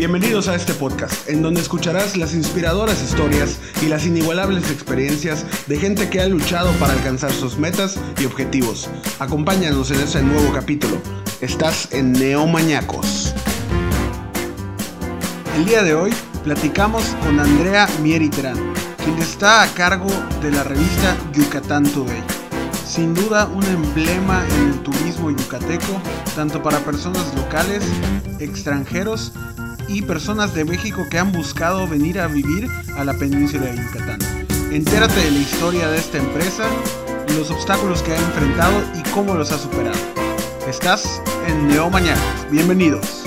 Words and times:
Bienvenidos 0.00 0.48
a 0.48 0.54
este 0.54 0.72
podcast, 0.72 1.28
en 1.28 1.42
donde 1.42 1.60
escucharás 1.60 2.16
las 2.16 2.32
inspiradoras 2.32 3.02
historias 3.02 3.60
y 3.82 3.86
las 3.86 4.06
inigualables 4.06 4.70
experiencias 4.70 5.44
de 5.66 5.76
gente 5.76 6.08
que 6.08 6.22
ha 6.22 6.26
luchado 6.26 6.72
para 6.80 6.94
alcanzar 6.94 7.30
sus 7.32 7.58
metas 7.58 8.00
y 8.18 8.24
objetivos. 8.24 8.88
Acompáñanos 9.18 9.90
en 9.90 10.00
este 10.00 10.22
nuevo 10.22 10.54
capítulo. 10.54 10.96
Estás 11.42 11.92
en 11.92 12.12
Neomañacos. 12.12 13.34
El 15.58 15.66
día 15.66 15.82
de 15.82 15.92
hoy 15.92 16.14
platicamos 16.44 17.04
con 17.22 17.38
Andrea 17.38 17.86
Mieriterán, 18.02 18.56
quien 19.04 19.18
está 19.18 19.64
a 19.64 19.68
cargo 19.74 20.08
de 20.40 20.50
la 20.50 20.62
revista 20.62 21.14
Yucatán 21.34 21.84
Today. 21.84 22.24
Sin 22.88 23.12
duda 23.12 23.44
un 23.44 23.64
emblema 23.64 24.46
en 24.48 24.70
el 24.70 24.80
turismo 24.80 25.30
yucateco, 25.30 26.00
tanto 26.34 26.62
para 26.62 26.78
personas 26.78 27.34
locales, 27.34 27.84
extranjeros 28.38 29.34
y 29.92 30.02
personas 30.02 30.54
de 30.54 30.64
México 30.64 31.06
que 31.10 31.18
han 31.18 31.32
buscado 31.32 31.86
venir 31.88 32.20
a 32.20 32.28
vivir 32.28 32.68
a 32.96 33.04
la 33.04 33.12
península 33.14 33.66
de 33.66 33.76
Yucatán. 33.76 34.20
Entérate 34.70 35.18
de 35.18 35.30
la 35.32 35.38
historia 35.38 35.88
de 35.88 35.98
esta 35.98 36.18
empresa, 36.18 36.64
los 37.36 37.50
obstáculos 37.50 38.00
que 38.02 38.12
ha 38.12 38.16
enfrentado 38.16 38.80
y 38.96 39.02
cómo 39.10 39.34
los 39.34 39.50
ha 39.50 39.58
superado. 39.58 39.98
Estás 40.68 41.20
en 41.48 41.66
Neo 41.66 41.90
Mañana. 41.90 42.20
Bienvenidos. 42.52 43.24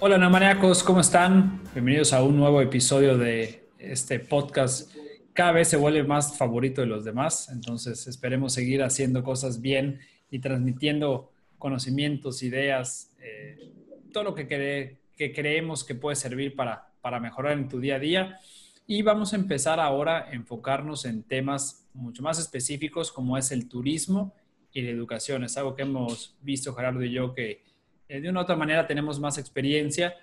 Hola 0.00 0.18
Neomaniacos, 0.18 0.82
¿cómo 0.82 1.00
están? 1.00 1.60
Bienvenidos 1.72 2.12
a 2.12 2.24
un 2.24 2.36
nuevo 2.36 2.60
episodio 2.60 3.16
de 3.16 3.68
este 3.78 4.18
podcast 4.18 4.90
cada 5.32 5.52
vez 5.52 5.68
se 5.68 5.76
vuelve 5.76 6.02
más 6.04 6.36
favorito 6.36 6.80
de 6.80 6.86
los 6.86 7.04
demás, 7.04 7.48
entonces 7.50 8.06
esperemos 8.06 8.52
seguir 8.52 8.82
haciendo 8.82 9.22
cosas 9.22 9.60
bien 9.60 10.00
y 10.30 10.38
transmitiendo 10.40 11.30
conocimientos, 11.58 12.42
ideas, 12.42 13.12
eh, 13.20 13.70
todo 14.12 14.24
lo 14.24 14.34
que, 14.34 14.98
que 15.16 15.32
creemos 15.32 15.84
que 15.84 15.94
puede 15.94 16.16
servir 16.16 16.54
para, 16.54 16.88
para 17.00 17.20
mejorar 17.20 17.52
en 17.52 17.68
tu 17.68 17.80
día 17.80 17.96
a 17.96 17.98
día. 17.98 18.38
Y 18.86 19.02
vamos 19.02 19.32
a 19.32 19.36
empezar 19.36 19.80
ahora 19.80 20.26
a 20.28 20.32
enfocarnos 20.32 21.04
en 21.04 21.22
temas 21.22 21.88
mucho 21.94 22.22
más 22.22 22.38
específicos 22.38 23.12
como 23.12 23.38
es 23.38 23.52
el 23.52 23.68
turismo 23.68 24.34
y 24.72 24.82
la 24.82 24.90
educación. 24.90 25.44
Es 25.44 25.56
algo 25.56 25.74
que 25.74 25.82
hemos 25.82 26.36
visto 26.42 26.74
Gerardo 26.74 27.02
y 27.02 27.12
yo 27.12 27.32
que 27.32 27.62
eh, 28.08 28.20
de 28.20 28.28
una 28.28 28.40
u 28.40 28.42
otra 28.42 28.56
manera 28.56 28.86
tenemos 28.86 29.20
más 29.20 29.38
experiencia 29.38 30.14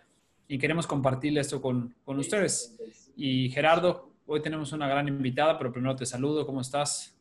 y 0.48 0.58
queremos 0.58 0.88
compartir 0.88 1.38
esto 1.38 1.62
con, 1.62 1.96
con 2.04 2.20
ustedes. 2.20 2.78
Y 3.16 3.50
Gerardo, 3.50 4.09
Hoy 4.32 4.44
tenemos 4.44 4.72
una 4.74 4.88
gran 4.88 5.08
invitada, 5.08 5.58
pero 5.58 5.72
primero 5.72 5.96
te 5.96 6.06
saludo. 6.06 6.46
¿Cómo 6.46 6.62
estás? 6.62 7.20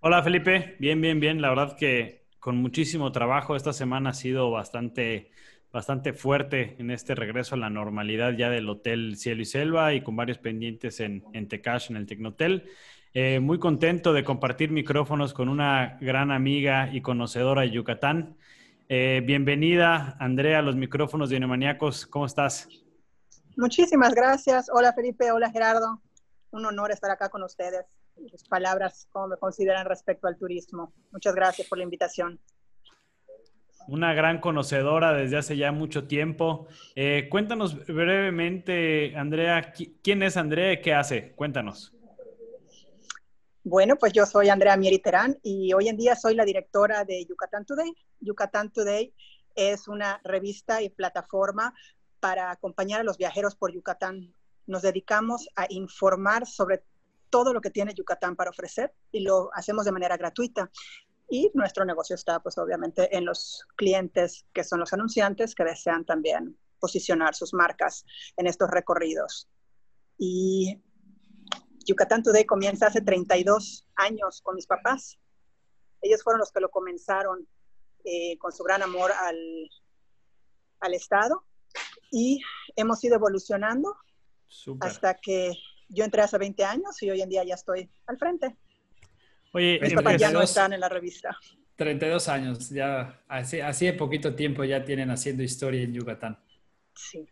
Hola 0.00 0.22
Felipe, 0.22 0.76
bien, 0.78 1.00
bien, 1.00 1.18
bien. 1.18 1.40
La 1.40 1.48
verdad 1.48 1.78
que 1.78 2.26
con 2.38 2.56
muchísimo 2.58 3.10
trabajo 3.10 3.56
esta 3.56 3.72
semana 3.72 4.10
ha 4.10 4.12
sido 4.12 4.50
bastante, 4.50 5.30
bastante 5.72 6.12
fuerte 6.12 6.76
en 6.78 6.90
este 6.90 7.14
regreso 7.14 7.54
a 7.54 7.58
la 7.58 7.70
normalidad 7.70 8.32
ya 8.32 8.50
del 8.50 8.68
Hotel 8.68 9.16
Cielo 9.16 9.40
y 9.40 9.46
Selva 9.46 9.94
y 9.94 10.02
con 10.02 10.14
varios 10.14 10.36
pendientes 10.36 11.00
en, 11.00 11.24
en 11.32 11.48
Tecash, 11.48 11.90
en 11.90 11.96
el 11.96 12.04
Tecnotel. 12.04 12.68
Eh, 13.14 13.40
muy 13.40 13.58
contento 13.58 14.12
de 14.12 14.22
compartir 14.22 14.70
micrófonos 14.70 15.32
con 15.32 15.48
una 15.48 15.96
gran 16.02 16.30
amiga 16.30 16.90
y 16.92 17.00
conocedora 17.00 17.62
de 17.62 17.70
Yucatán. 17.70 18.36
Eh, 18.90 19.22
bienvenida, 19.24 20.18
Andrea, 20.20 20.58
a 20.58 20.62
los 20.62 20.76
micrófonos 20.76 21.30
de 21.30 21.40
Neomaniacos. 21.40 22.06
¿Cómo 22.06 22.26
estás? 22.26 22.68
Muchísimas 23.56 24.14
gracias. 24.14 24.68
Hola 24.70 24.92
Felipe, 24.92 25.32
hola 25.32 25.50
Gerardo 25.50 26.02
un 26.52 26.66
honor 26.66 26.92
estar 26.92 27.10
acá 27.10 27.28
con 27.28 27.42
ustedes. 27.42 27.86
Sus 28.30 28.44
palabras, 28.44 29.08
cómo 29.10 29.28
me 29.28 29.36
consideran 29.36 29.86
respecto 29.86 30.26
al 30.26 30.36
turismo. 30.36 30.92
Muchas 31.10 31.34
gracias 31.34 31.68
por 31.68 31.78
la 31.78 31.84
invitación. 31.84 32.38
Una 33.88 34.14
gran 34.14 34.40
conocedora 34.40 35.12
desde 35.12 35.38
hace 35.38 35.56
ya 35.56 35.72
mucho 35.72 36.06
tiempo. 36.06 36.68
Eh, 36.94 37.26
cuéntanos 37.30 37.84
brevemente, 37.86 39.16
Andrea, 39.16 39.72
¿quién 40.02 40.22
es 40.22 40.36
Andrea 40.36 40.72
y 40.74 40.80
qué 40.80 40.94
hace? 40.94 41.32
Cuéntanos. 41.32 41.92
Bueno, 43.64 43.96
pues 43.96 44.12
yo 44.12 44.26
soy 44.26 44.48
Andrea 44.48 44.76
Mieriterán 44.76 45.38
y 45.42 45.72
hoy 45.72 45.88
en 45.88 45.96
día 45.96 46.16
soy 46.16 46.34
la 46.34 46.44
directora 46.44 47.04
de 47.04 47.24
Yucatán 47.24 47.64
Today. 47.64 47.92
Yucatán 48.20 48.70
Today 48.72 49.14
es 49.54 49.88
una 49.88 50.20
revista 50.24 50.82
y 50.82 50.88
plataforma 50.88 51.74
para 52.20 52.50
acompañar 52.50 53.00
a 53.00 53.04
los 53.04 53.18
viajeros 53.18 53.56
por 53.56 53.72
Yucatán 53.72 54.34
nos 54.66 54.82
dedicamos 54.82 55.48
a 55.56 55.66
informar 55.68 56.46
sobre 56.46 56.84
todo 57.30 57.52
lo 57.52 57.60
que 57.60 57.70
tiene 57.70 57.94
Yucatán 57.94 58.36
para 58.36 58.50
ofrecer 58.50 58.94
y 59.10 59.20
lo 59.20 59.50
hacemos 59.54 59.84
de 59.84 59.92
manera 59.92 60.16
gratuita. 60.16 60.70
Y 61.28 61.50
nuestro 61.54 61.84
negocio 61.84 62.14
está, 62.14 62.40
pues 62.40 62.58
obviamente, 62.58 63.16
en 63.16 63.24
los 63.24 63.66
clientes 63.76 64.44
que 64.52 64.64
son 64.64 64.80
los 64.80 64.92
anunciantes 64.92 65.54
que 65.54 65.64
desean 65.64 66.04
también 66.04 66.58
posicionar 66.78 67.34
sus 67.34 67.54
marcas 67.54 68.04
en 68.36 68.46
estos 68.46 68.70
recorridos. 68.70 69.48
Y 70.18 70.82
Yucatán 71.86 72.22
Today 72.22 72.44
comienza 72.44 72.88
hace 72.88 73.00
32 73.00 73.86
años 73.96 74.42
con 74.42 74.56
mis 74.56 74.66
papás. 74.66 75.18
Ellos 76.02 76.22
fueron 76.22 76.40
los 76.40 76.52
que 76.52 76.60
lo 76.60 76.70
comenzaron 76.70 77.48
eh, 78.04 78.36
con 78.38 78.52
su 78.52 78.62
gran 78.64 78.82
amor 78.82 79.12
al, 79.12 79.70
al 80.80 80.94
Estado 80.94 81.44
y 82.10 82.42
hemos 82.76 83.02
ido 83.04 83.14
evolucionando 83.14 83.96
hasta 84.80 85.14
que 85.14 85.52
yo 85.88 86.04
entré 86.04 86.22
hace 86.22 86.38
20 86.38 86.64
años 86.64 87.02
y 87.02 87.10
hoy 87.10 87.20
en 87.20 87.28
día 87.28 87.44
ya 87.44 87.54
estoy 87.54 87.90
al 88.06 88.18
frente. 88.18 88.56
Oye, 89.52 89.80
ya 90.18 90.30
no 90.30 90.42
están 90.42 90.72
en 90.72 90.80
la 90.80 90.88
revista. 90.88 91.36
32 91.76 92.28
años, 92.28 92.70
ya 92.70 93.22
así, 93.28 93.60
así 93.60 93.86
de 93.86 93.92
poquito 93.94 94.34
tiempo 94.34 94.64
ya 94.64 94.84
tienen 94.84 95.10
haciendo 95.10 95.42
historia 95.42 95.82
en 95.82 95.92
Yucatán. 95.92 96.38
Sí. 96.94 97.26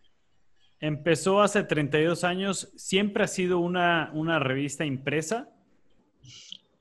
Empezó 0.80 1.42
hace 1.42 1.62
32 1.62 2.24
años, 2.24 2.72
¿siempre 2.76 3.24
ha 3.24 3.28
sido 3.28 3.58
una, 3.58 4.10
una 4.14 4.38
revista 4.38 4.84
impresa? 4.84 5.50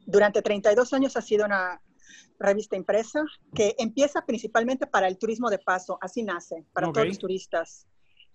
Durante 0.05 0.41
32 0.41 0.93
años 0.93 1.17
ha 1.17 1.21
sido 1.21 1.45
una 1.45 1.81
revista 2.39 2.77
impresa 2.77 3.23
que 3.53 3.75
empieza 3.77 4.25
principalmente 4.25 4.87
para 4.87 5.07
el 5.07 5.17
turismo 5.17 5.49
de 5.49 5.59
paso, 5.59 5.97
así 6.01 6.23
nace, 6.23 6.65
para 6.73 6.91
todos 6.91 7.07
los 7.07 7.19
turistas. 7.19 7.85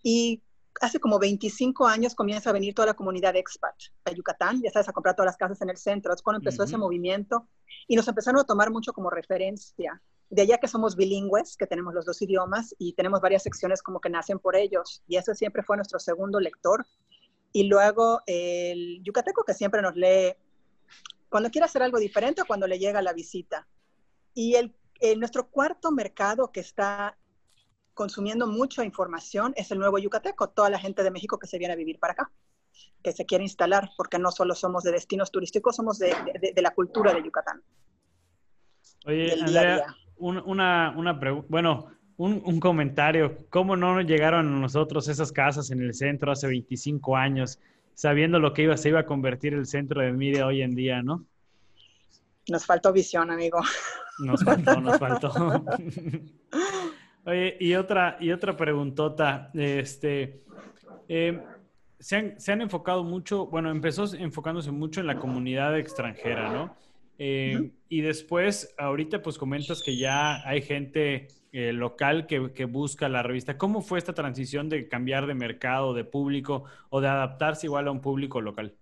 Y 0.03 0.42
hace 0.80 1.00
como 1.00 1.18
25 1.18 1.86
años 1.86 2.14
comienza 2.14 2.50
a 2.50 2.52
venir 2.52 2.74
toda 2.74 2.86
la 2.86 2.94
comunidad 2.94 3.36
expat 3.36 3.74
a 4.04 4.10
Yucatán, 4.10 4.60
ya 4.62 4.70
sabes, 4.70 4.88
a 4.88 4.92
comprar 4.92 5.14
todas 5.14 5.26
las 5.26 5.36
casas 5.36 5.60
en 5.62 5.70
el 5.70 5.76
centro. 5.76 6.12
Es 6.12 6.22
cuando 6.22 6.40
empezó 6.40 6.64
ese 6.64 6.76
movimiento 6.76 7.48
y 7.86 7.96
nos 7.96 8.08
empezaron 8.08 8.40
a 8.40 8.44
tomar 8.44 8.70
mucho 8.70 8.92
como 8.92 9.10
referencia. 9.10 10.00
De 10.30 10.42
allá 10.42 10.58
que 10.58 10.68
somos 10.68 10.96
bilingües, 10.96 11.56
que 11.56 11.66
tenemos 11.66 11.94
los 11.94 12.06
dos 12.06 12.20
idiomas 12.22 12.74
y 12.78 12.94
tenemos 12.94 13.20
varias 13.20 13.42
secciones 13.42 13.82
como 13.82 14.00
que 14.00 14.10
nacen 14.10 14.38
por 14.38 14.56
ellos. 14.56 15.02
Y 15.06 15.16
ese 15.16 15.34
siempre 15.34 15.62
fue 15.62 15.76
nuestro 15.76 15.98
segundo 15.98 16.40
lector. 16.40 16.86
Y 17.52 17.64
luego 17.64 18.20
el 18.26 19.00
yucateco 19.04 19.44
que 19.44 19.54
siempre 19.54 19.80
nos 19.80 19.94
lee 19.94 20.34
cuando 21.28 21.50
quiere 21.50 21.66
hacer 21.66 21.82
algo 21.82 21.98
diferente 21.98 22.42
o 22.42 22.46
cuando 22.46 22.66
le 22.66 22.78
llega 22.78 23.02
la 23.02 23.12
visita. 23.12 23.66
Y 24.34 24.54
el, 24.54 24.74
nuestro 25.18 25.50
cuarto 25.50 25.91
mercado 25.91 26.50
que 26.52 26.60
está 26.60 27.18
consumiendo 27.94 28.47
mucha 28.47 28.84
información 28.84 29.53
es 29.56 29.71
el 29.71 29.78
nuevo 29.78 29.99
Yucateco, 29.99 30.49
toda 30.50 30.71
la 30.71 30.78
gente 30.78 31.03
de 31.03 31.10
México 31.10 31.38
que 31.38 31.47
se 31.47 31.59
viene 31.59 31.72
a 31.72 31.77
vivir 31.77 31.99
para 31.99 32.12
acá, 32.12 32.31
que 33.03 33.12
se 33.12 33.25
quiere 33.25 33.44
instalar, 33.44 33.91
porque 33.97 34.19
no 34.19 34.31
solo 34.31 34.55
somos 34.55 34.82
de 34.82 34.93
destinos 34.93 35.31
turísticos, 35.31 35.77
somos 35.77 35.99
de, 35.99 36.15
la 36.56 36.75
cultura 36.75 37.15
de 37.15 37.22
Yucatán. 37.22 37.62
Oye, 39.06 39.33
Andrea, 39.41 39.94
una, 40.16 40.93
una 40.97 41.21
pregunta, 41.21 41.47
bueno, 41.50 41.94
un, 42.16 42.60
comentario, 42.60 43.47
¿cómo 43.50 43.77
no 43.77 44.00
llegaron 44.00 44.47
a 44.47 44.60
nosotros 44.60 45.09
esas 45.09 45.33
casas 45.33 45.71
en 45.71 45.81
el 45.81 45.94
centro 45.94 46.33
hace 46.33 46.47
25 46.47 47.16
años, 47.16 47.59
sabiendo 47.95 48.39
lo 48.39 48.53
que 48.53 48.63
iba, 48.63 48.77
se 48.77 48.91
iba 48.91 49.01
a 49.01 49.07
convertir 49.07 49.54
el 49.54 49.66
centro 49.66 50.01
de 50.01 50.13
Mide 50.13 50.42
hoy 50.42 50.63
en 50.63 50.74
día, 50.74 51.03
no? 51.03 51.24
Nos 52.48 52.66
faltó 52.66 52.92
visión, 52.92 53.30
amigo. 53.30 53.60
Nos 54.18 54.45
faltó, 54.45 54.80
nos 54.80 54.98
faltó. 54.98 55.33
Oye, 57.34 57.57
y 57.59 57.75
otra, 57.75 58.16
y 58.21 58.31
otra 58.31 58.57
preguntota, 58.57 59.51
este, 59.54 60.45
eh, 61.09 61.42
se, 61.98 62.16
han, 62.16 62.60
enfocado 62.60 63.03
mucho, 63.03 63.47
bueno, 63.47 63.71
empezó 63.72 64.04
enfocándose 64.15 64.71
mucho 64.71 65.01
en 65.01 65.09
la 65.09 65.19
comunidad 65.19 65.77
extranjera, 65.77 66.53
¿no? 66.53 66.77
Eh, 67.19 67.72
y 67.89 68.03
después, 68.03 68.72
ahorita 68.78 69.21
pues 69.21 69.36
comentas 69.36 69.83
que 69.83 69.97
ya 69.97 70.48
hay 70.48 70.63
gente 70.63 71.27
eh, 71.51 71.72
local 71.72 72.27
que, 72.28 72.53
que, 72.53 72.66
busca 72.66 73.09
la 73.09 73.25
revista. 73.25 73.59
¿Cómo 73.59 73.83
fue 73.83 73.98
esta 73.98 74.13
transición 74.13 74.69
de 74.69 74.89
cambiar 74.89 75.27
de 75.27 75.34
mercado, 75.34 75.92
de 75.92 76.04
público 76.04 76.65
o 76.91 77.01
de 77.01 77.09
adaptarse 77.09 77.66
igual 77.66 77.89
a 77.89 77.91
un 77.91 78.01
público 78.01 78.41
local? 78.41 78.77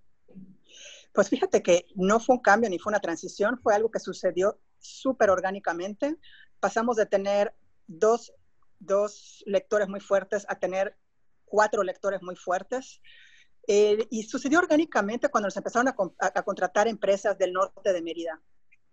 Pues 1.14 1.30
fíjate 1.30 1.62
que 1.62 1.86
no 1.94 2.20
fue 2.20 2.36
un 2.36 2.42
cambio 2.42 2.68
ni 2.68 2.78
fue 2.78 2.90
una 2.90 3.00
transición, 3.00 3.58
fue 3.62 3.74
algo 3.74 3.90
que 3.90 3.98
sucedió 3.98 4.58
súper 4.78 5.30
orgánicamente. 5.30 6.16
Pasamos 6.60 6.96
de 6.96 7.06
tener 7.06 7.54
dos, 7.86 8.32
lectores 9.46 9.88
muy 9.88 10.00
fuertes 10.00 10.46
a 10.48 10.58
tener 10.58 10.96
cuatro 11.44 11.82
lectores 11.82 12.22
muy 12.22 12.36
fuertes. 12.36 13.00
Eh, 13.68 14.06
y 14.10 14.24
sucedió 14.24 14.58
orgánicamente 14.58 15.28
cuando 15.28 15.46
nos 15.46 15.56
empezaron 15.56 15.88
a, 15.88 16.42
contratar 16.42 16.88
empresas 16.88 17.38
del 17.38 17.52
norte 17.52 17.92
de 17.92 18.02
Mérida. 18.02 18.42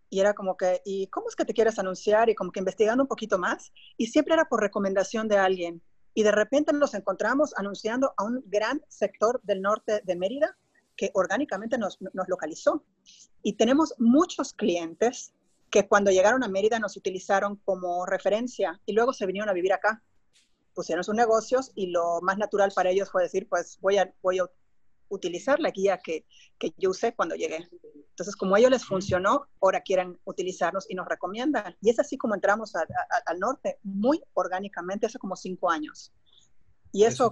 Y 0.10 0.20
era 0.20 0.34
como 0.34 0.58
que, 0.58 0.82
¿y 0.86 1.08
cómo 1.08 1.30
es 1.30 1.36
que 1.36 1.46
te 1.46 1.54
quieres 1.54 1.80
anunciar? 1.80 2.30
Y 2.30 2.36
como 2.36 2.52
que 2.52 2.60
investigando 2.60 3.04
un 3.04 3.08
poquito 3.08 3.40
más. 3.40 3.72
Y 3.98 4.08
siempre 4.08 4.34
era 4.34 4.46
por 4.46 4.62
recomendación 4.62 5.28
de 5.28 5.38
alguien. 5.38 5.82
Y 6.14 6.24
de 6.24 6.32
repente 6.32 6.74
nos 6.74 6.94
encontramos 6.94 7.54
anunciando 7.56 8.14
a 8.18 8.24
un 8.24 8.44
gran 8.46 8.82
sector 8.90 9.40
del 9.44 9.62
norte 9.62 10.02
de 10.04 10.16
Mérida 10.16 10.58
que 10.96 11.12
orgánicamente 11.14 11.78
nos, 11.78 11.98
nos 12.02 12.28
localizó. 12.28 12.84
Y 13.42 13.54
tenemos 13.54 13.96
muchos 14.00 14.54
clientes 14.54 15.34
que 15.70 15.88
cuando 15.88 16.12
llegaron 16.12 16.44
a 16.44 16.48
Mérida 16.48 16.80
nos 16.80 16.98
utilizaron 16.98 17.58
como 17.58 18.06
referencia 18.06 18.80
y 18.86 18.94
luego 18.94 19.14
se 19.14 19.26
vinieron 19.26 19.50
a 19.50 19.54
vivir 19.54 19.74
acá. 19.74 20.04
Pusieron 20.74 21.04
sus 21.04 21.16
negocios 21.16 21.72
y 21.76 21.88
lo 21.88 22.22
más 22.22 22.38
natural 22.38 22.72
para 22.74 22.90
ellos 22.90 23.12
fue 23.12 23.24
decir, 23.24 23.48
pues 23.50 23.78
voy 23.82 23.98
a, 23.98 24.14
voy 24.22 24.40
a 24.40 24.46
utilizar 25.10 25.60
la 25.60 25.72
guía 25.72 26.00
que, 26.04 26.26
que 26.58 26.74
yo 26.78 26.92
usé 26.92 27.14
cuando 27.14 27.36
llegué. 27.36 27.68
Entonces, 28.10 28.36
como 28.36 28.56
a 28.56 28.60
ellos 28.60 28.72
les 28.72 28.86
funcionó, 28.86 29.48
ahora 29.62 29.82
quieren 29.82 30.20
utilizarnos 30.26 30.90
y 30.90 30.96
nos 30.96 31.08
recomiendan. 31.08 31.76
Y 31.82 31.90
es 31.90 32.00
así 32.00 32.18
como 32.18 32.36
entramos 32.36 32.74
al 32.76 33.40
norte, 33.40 33.80
muy 33.84 34.22
orgánicamente, 34.34 35.06
hace 35.06 35.20
como 35.20 35.36
cinco 35.36 35.70
años. 35.70 36.12
Y 36.92 37.04
eso 37.04 37.32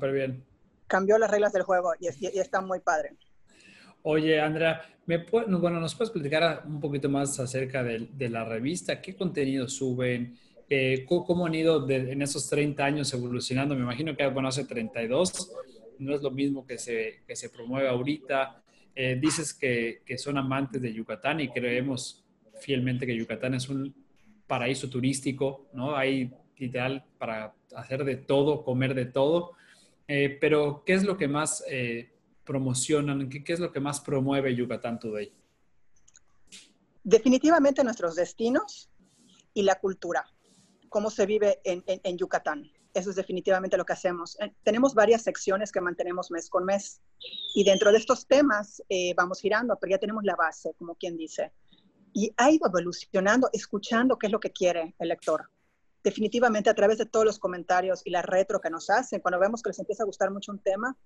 cambió 0.87 1.17
las 1.17 1.29
reglas 1.29 1.51
del 1.51 1.63
juego 1.63 1.93
y, 1.99 2.07
y 2.07 2.39
está 2.39 2.61
muy 2.61 2.79
padre. 2.79 3.17
Oye, 4.09 4.39
Andrea, 4.39 4.81
¿me 5.05 5.17
bueno, 5.17 5.81
¿nos 5.81 5.93
puedes 5.93 6.11
platicar 6.11 6.63
un 6.65 6.79
poquito 6.79 7.09
más 7.09 7.37
acerca 7.41 7.83
de, 7.83 8.07
de 8.13 8.29
la 8.29 8.45
revista? 8.45 9.01
¿Qué 9.01 9.13
contenido 9.13 9.67
suben? 9.67 10.33
Eh, 10.69 11.03
¿Cómo 11.05 11.45
han 11.45 11.53
ido 11.53 11.89
en 11.89 12.21
esos 12.21 12.47
30 12.47 12.85
años 12.85 13.13
evolucionando? 13.13 13.75
Me 13.75 13.81
imagino 13.81 14.15
que, 14.15 14.25
bueno, 14.27 14.47
hace 14.47 14.63
32 14.63 15.51
no 15.99 16.15
es 16.15 16.21
lo 16.21 16.31
mismo 16.31 16.65
que 16.65 16.77
se, 16.77 17.19
que 17.27 17.35
se 17.35 17.49
promueve 17.49 17.89
ahorita. 17.89 18.63
Eh, 18.95 19.19
dices 19.21 19.53
que, 19.53 20.03
que, 20.05 20.17
son 20.17 20.37
amantes 20.37 20.81
de 20.81 20.93
Yucatán 20.93 21.41
y 21.41 21.49
creemos 21.49 22.23
fielmente 22.61 23.05
que 23.05 23.17
Yucatán 23.17 23.55
es 23.55 23.67
un 23.67 23.93
paraíso 24.47 24.89
turístico, 24.89 25.67
¿no? 25.73 25.97
Hay 25.97 26.31
ideal 26.55 27.03
para 27.17 27.53
hacer 27.75 28.05
de 28.05 28.15
todo, 28.15 28.63
comer 28.63 28.93
de 28.93 29.07
todo. 29.07 29.51
Eh, 30.07 30.37
pero, 30.39 30.83
¿qué 30.85 30.93
es 30.93 31.03
lo 31.03 31.17
que 31.17 31.27
más 31.27 31.61
promocionan? 32.47 33.29
¿Qué, 33.29 33.43
es 33.53 33.59
lo 33.59 33.71
que 33.71 33.79
más 33.79 33.99
promueve 33.99 34.55
Yucatán 34.55 34.97
Today? 34.97 35.31
Definitivamente 37.03 37.83
nuestros 37.83 38.15
destinos 38.15 38.89
y 39.53 39.63
la 39.63 39.79
cultura, 39.79 40.25
cómo 40.89 41.11
se 41.11 41.25
vive 41.25 41.59
en, 41.63 42.17
Yucatán. 42.17 42.71
Eso 42.93 43.11
es 43.11 43.15
definitivamente 43.15 43.77
lo 43.77 43.85
que 43.85 43.93
hacemos. 43.93 44.39
Eh, 44.39 44.53
tenemos 44.63 44.95
varias 44.95 45.21
secciones 45.21 45.71
que 45.71 45.81
mantenemos 45.81 46.31
mes 46.31 46.49
con 46.49 46.65
mes 46.65 47.01
y 47.53 47.63
dentro 47.63 47.91
de 47.91 47.99
estos 47.99 48.25
temas 48.25 48.81
eh, 48.89 49.13
vamos 49.15 49.39
girando, 49.39 49.77
pero 49.79 49.91
ya 49.91 49.99
tenemos 49.99 50.23
la 50.23 50.35
base, 50.35 50.73
como 50.79 50.95
quien 50.95 51.17
dice. 51.17 51.51
Y 52.13 52.33
ha 52.37 52.49
ido 52.49 52.67
evolucionando, 52.67 53.49
escuchando 53.53 54.17
qué 54.17 54.27
es 54.27 54.31
lo 54.31 54.39
que 54.39 54.51
quiere 54.51 54.95
el 54.97 55.09
lector. 55.09 55.49
Definitivamente 56.03 56.69
a 56.69 56.73
través 56.73 56.97
de 56.97 57.05
todos 57.05 57.25
los 57.25 57.37
comentarios 57.37 58.01
y 58.05 58.09
la 58.09 58.21
retro 58.21 58.59
que 58.59 58.69
nos 58.69 58.89
hacen, 58.89 59.19
cuando 59.19 59.39
vemos 59.39 59.61
que 59.61 59.69
les 59.69 59.79
empieza 59.79 60.03
a 60.03 60.05
gustar 60.05 60.31
mucho 60.31 60.51
un 60.51 60.59
tema, 60.59 60.97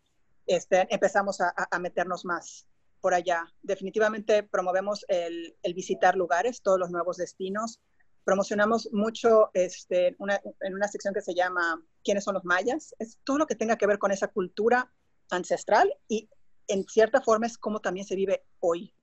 este, 0.46 0.88
empezamos 0.94 1.40
a, 1.42 1.80
meternos 1.80 2.26
más 2.26 2.68
por 3.00 3.14
allá. 3.14 3.46
Definitivamente 3.62 4.44
promovemos 4.44 5.06
el, 5.08 5.56
visitar 5.74 6.16
lugares, 6.16 6.62
todos 6.62 6.80
los 6.80 6.92
nuevos 6.92 7.18
destinos. 7.18 7.80
Promocionamos 8.24 8.90
mucho 8.92 9.50
este, 9.54 10.08
en 10.08 10.74
una 10.74 10.88
sección 10.88 11.14
que 11.14 11.22
se 11.22 11.34
llama 11.34 11.84
¿Quiénes 12.04 12.24
son 12.24 12.36
los 12.36 12.46
mayas? 12.46 12.94
Es 13.00 13.18
todo 13.24 13.40
lo 13.40 13.48
que 13.48 13.56
tenga 13.56 13.78
que 13.78 13.88
ver 13.88 13.98
con 13.98 14.12
esa 14.12 14.28
cultura 14.28 14.92
ancestral 15.32 15.92
y 16.08 16.30
en 16.68 16.86
cierta 16.88 17.22
forma 17.22 17.48
es 17.48 17.58
como 17.58 17.80
también 17.80 18.06
se 18.06 18.16
vive 18.16 18.44
hoy. 18.60 18.94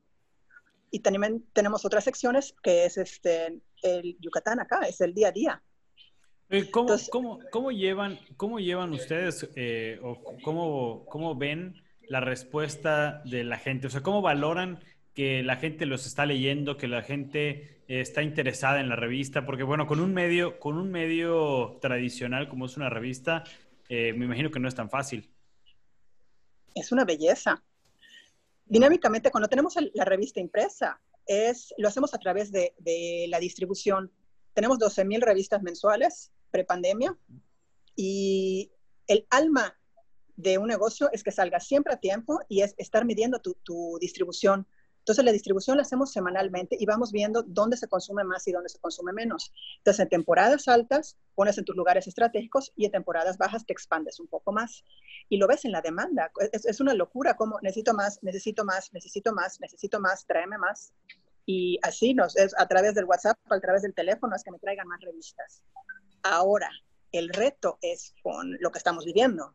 Y 0.90 1.00
también 1.00 1.46
tenemos 1.52 1.85
otras 1.85 2.05
secciones 2.05 2.55
que 2.62 2.87
es 2.87 2.96
este, 2.96 3.61
el 3.82 4.17
Yucatán 4.20 4.61
acá, 4.61 4.81
es 4.87 5.00
el 5.00 5.12
día 5.12 5.29
a 5.29 5.32
día. 5.32 5.62
Eh, 6.50 6.71
¿Cómo, 6.71 6.97
cómo, 7.11 7.41
cómo, 7.50 7.71
llevan, 7.71 8.19
cómo 8.39 8.59
llevan 8.59 8.93
ustedes 8.95 9.47
eh, 9.55 10.00
o 10.03 10.19
cómo, 10.43 11.05
cómo 11.05 11.35
ven 11.35 11.83
la 12.09 12.21
respuesta 12.21 13.21
de 13.27 13.45
la 13.45 13.59
gente? 13.59 13.89
O 13.89 13.91
sea, 13.91 14.03
¿cómo 14.03 14.23
valoran 14.23 14.83
que 15.12 15.43
la 15.43 15.56
gente 15.56 15.85
los 15.85 16.06
está 16.06 16.25
leyendo, 16.25 16.79
que 16.79 16.89
la 16.89 17.03
gente 17.03 17.83
está 17.87 18.23
interesada 18.23 18.81
en 18.81 18.89
la 18.89 18.97
revista? 18.97 19.45
Porque 19.45 19.62
bueno, 19.62 19.87
con 19.87 20.00
un 20.00 20.15
medio, 20.15 20.59
con 20.59 20.79
un 20.79 20.91
medio 20.91 21.77
tradicional 21.83 22.49
como 22.49 22.65
es 22.65 22.79
una 22.79 22.89
revista, 22.89 23.45
eh, 23.91 24.15
me 24.15 24.25
imagino 24.25 24.50
que 24.50 24.59
no 24.59 24.69
es 24.69 24.75
tan 24.75 24.89
fácil. 24.89 25.31
Es 26.75 26.93
una 26.93 27.05
belleza. 27.05 27.62
Dinámicamente, 28.65 29.31
cuando 29.31 29.49
tenemos 29.49 29.75
la 29.93 30.05
revista 30.06 30.41
impresa, 30.41 30.99
es, 31.27 31.75
lo 31.77 31.89
hacemos 31.89 32.15
a 32.15 32.19
través 32.19 32.50
de, 32.53 32.73
de 32.79 33.27
la 33.29 33.39
distribución. 33.39 34.11
Tenemos 34.55 34.79
12.000 34.79 35.21
revistas 35.21 35.62
mensuales 35.62 36.33
prepandemia. 36.50 37.17
Y 37.97 38.71
el 39.06 39.27
alma 39.31 39.79
de 40.37 40.56
un 40.56 40.69
negocio 40.69 41.11
es 41.12 41.25
que 41.25 41.33
salga 41.33 41.59
siempre 41.59 41.93
a 41.93 41.97
tiempo 41.97 42.41
y 42.49 42.62
es 42.62 42.75
estar 42.79 43.05
midiendo 43.05 43.41
tu, 43.41 43.99
distribución. 44.00 44.67
Entonces, 44.99 45.25
la 45.25 45.33
distribución 45.33 45.79
la 45.79 45.83
hacemos 45.83 46.12
semanalmente 46.12 46.77
y 46.79 46.85
vamos 46.85 47.12
viendo 47.12 47.43
dónde 47.43 47.79
se 47.79 47.89
consume 47.89 48.25
más 48.25 48.47
y 48.47 48.53
dónde 48.53 48.69
se 48.69 48.79
consume 48.79 49.12
menos. 49.12 49.53
Entonces, 49.79 50.00
en 50.00 50.09
temporadas 50.11 50.69
altas, 50.69 51.17
pones 51.35 51.56
en 51.56 51.65
tus 51.65 51.75
lugares 51.75 52.06
estratégicos 52.06 52.73
y 52.77 52.85
en 52.85 52.93
temporadas 52.93 53.39
bajas 53.39 53.65
te 53.65 53.73
expandes 53.73 54.21
un 54.21 54.29
poco 54.29 54.53
más. 54.53 54.85
Y 55.31 55.39
lo 55.39 55.49
ves 55.49 55.65
en 55.65 55.73
la 55.73 55.81
demanda. 55.81 56.31
Es, 56.53 56.67
es 56.67 56.81
una 56.81 56.93
locura 56.93 57.35
como 57.35 57.59
necesito 57.62 57.95
más, 57.95 58.23
necesito 58.23 58.65
más, 58.65 58.93
necesito 58.93 59.33
más, 59.33 59.61
necesito 59.61 59.99
más, 59.99 60.27
tráeme 60.27 60.59
más. 60.59 60.93
Y 61.47 61.79
así 61.83 62.12
nos, 62.12 62.37
es 62.37 62.55
a 62.59 62.69
través 62.69 62.95
del 62.95 63.06
WhatsApp, 63.06 63.39
a 63.49 63.59
través 63.59 63.81
del 63.81 63.95
teléfono, 63.95 64.37
es 64.37 64.45
que 64.45 64.50
me 64.50 64.59
traigan 64.59 64.87
más 64.87 65.00
revistas. 65.00 65.62
Ahora, 66.23 66.70
el 67.12 67.29
reto 67.31 67.79
es 67.82 68.15
con 68.23 68.56
lo 68.61 68.70
que 68.70 68.79
estamos 68.79 69.05
viviendo, 69.05 69.53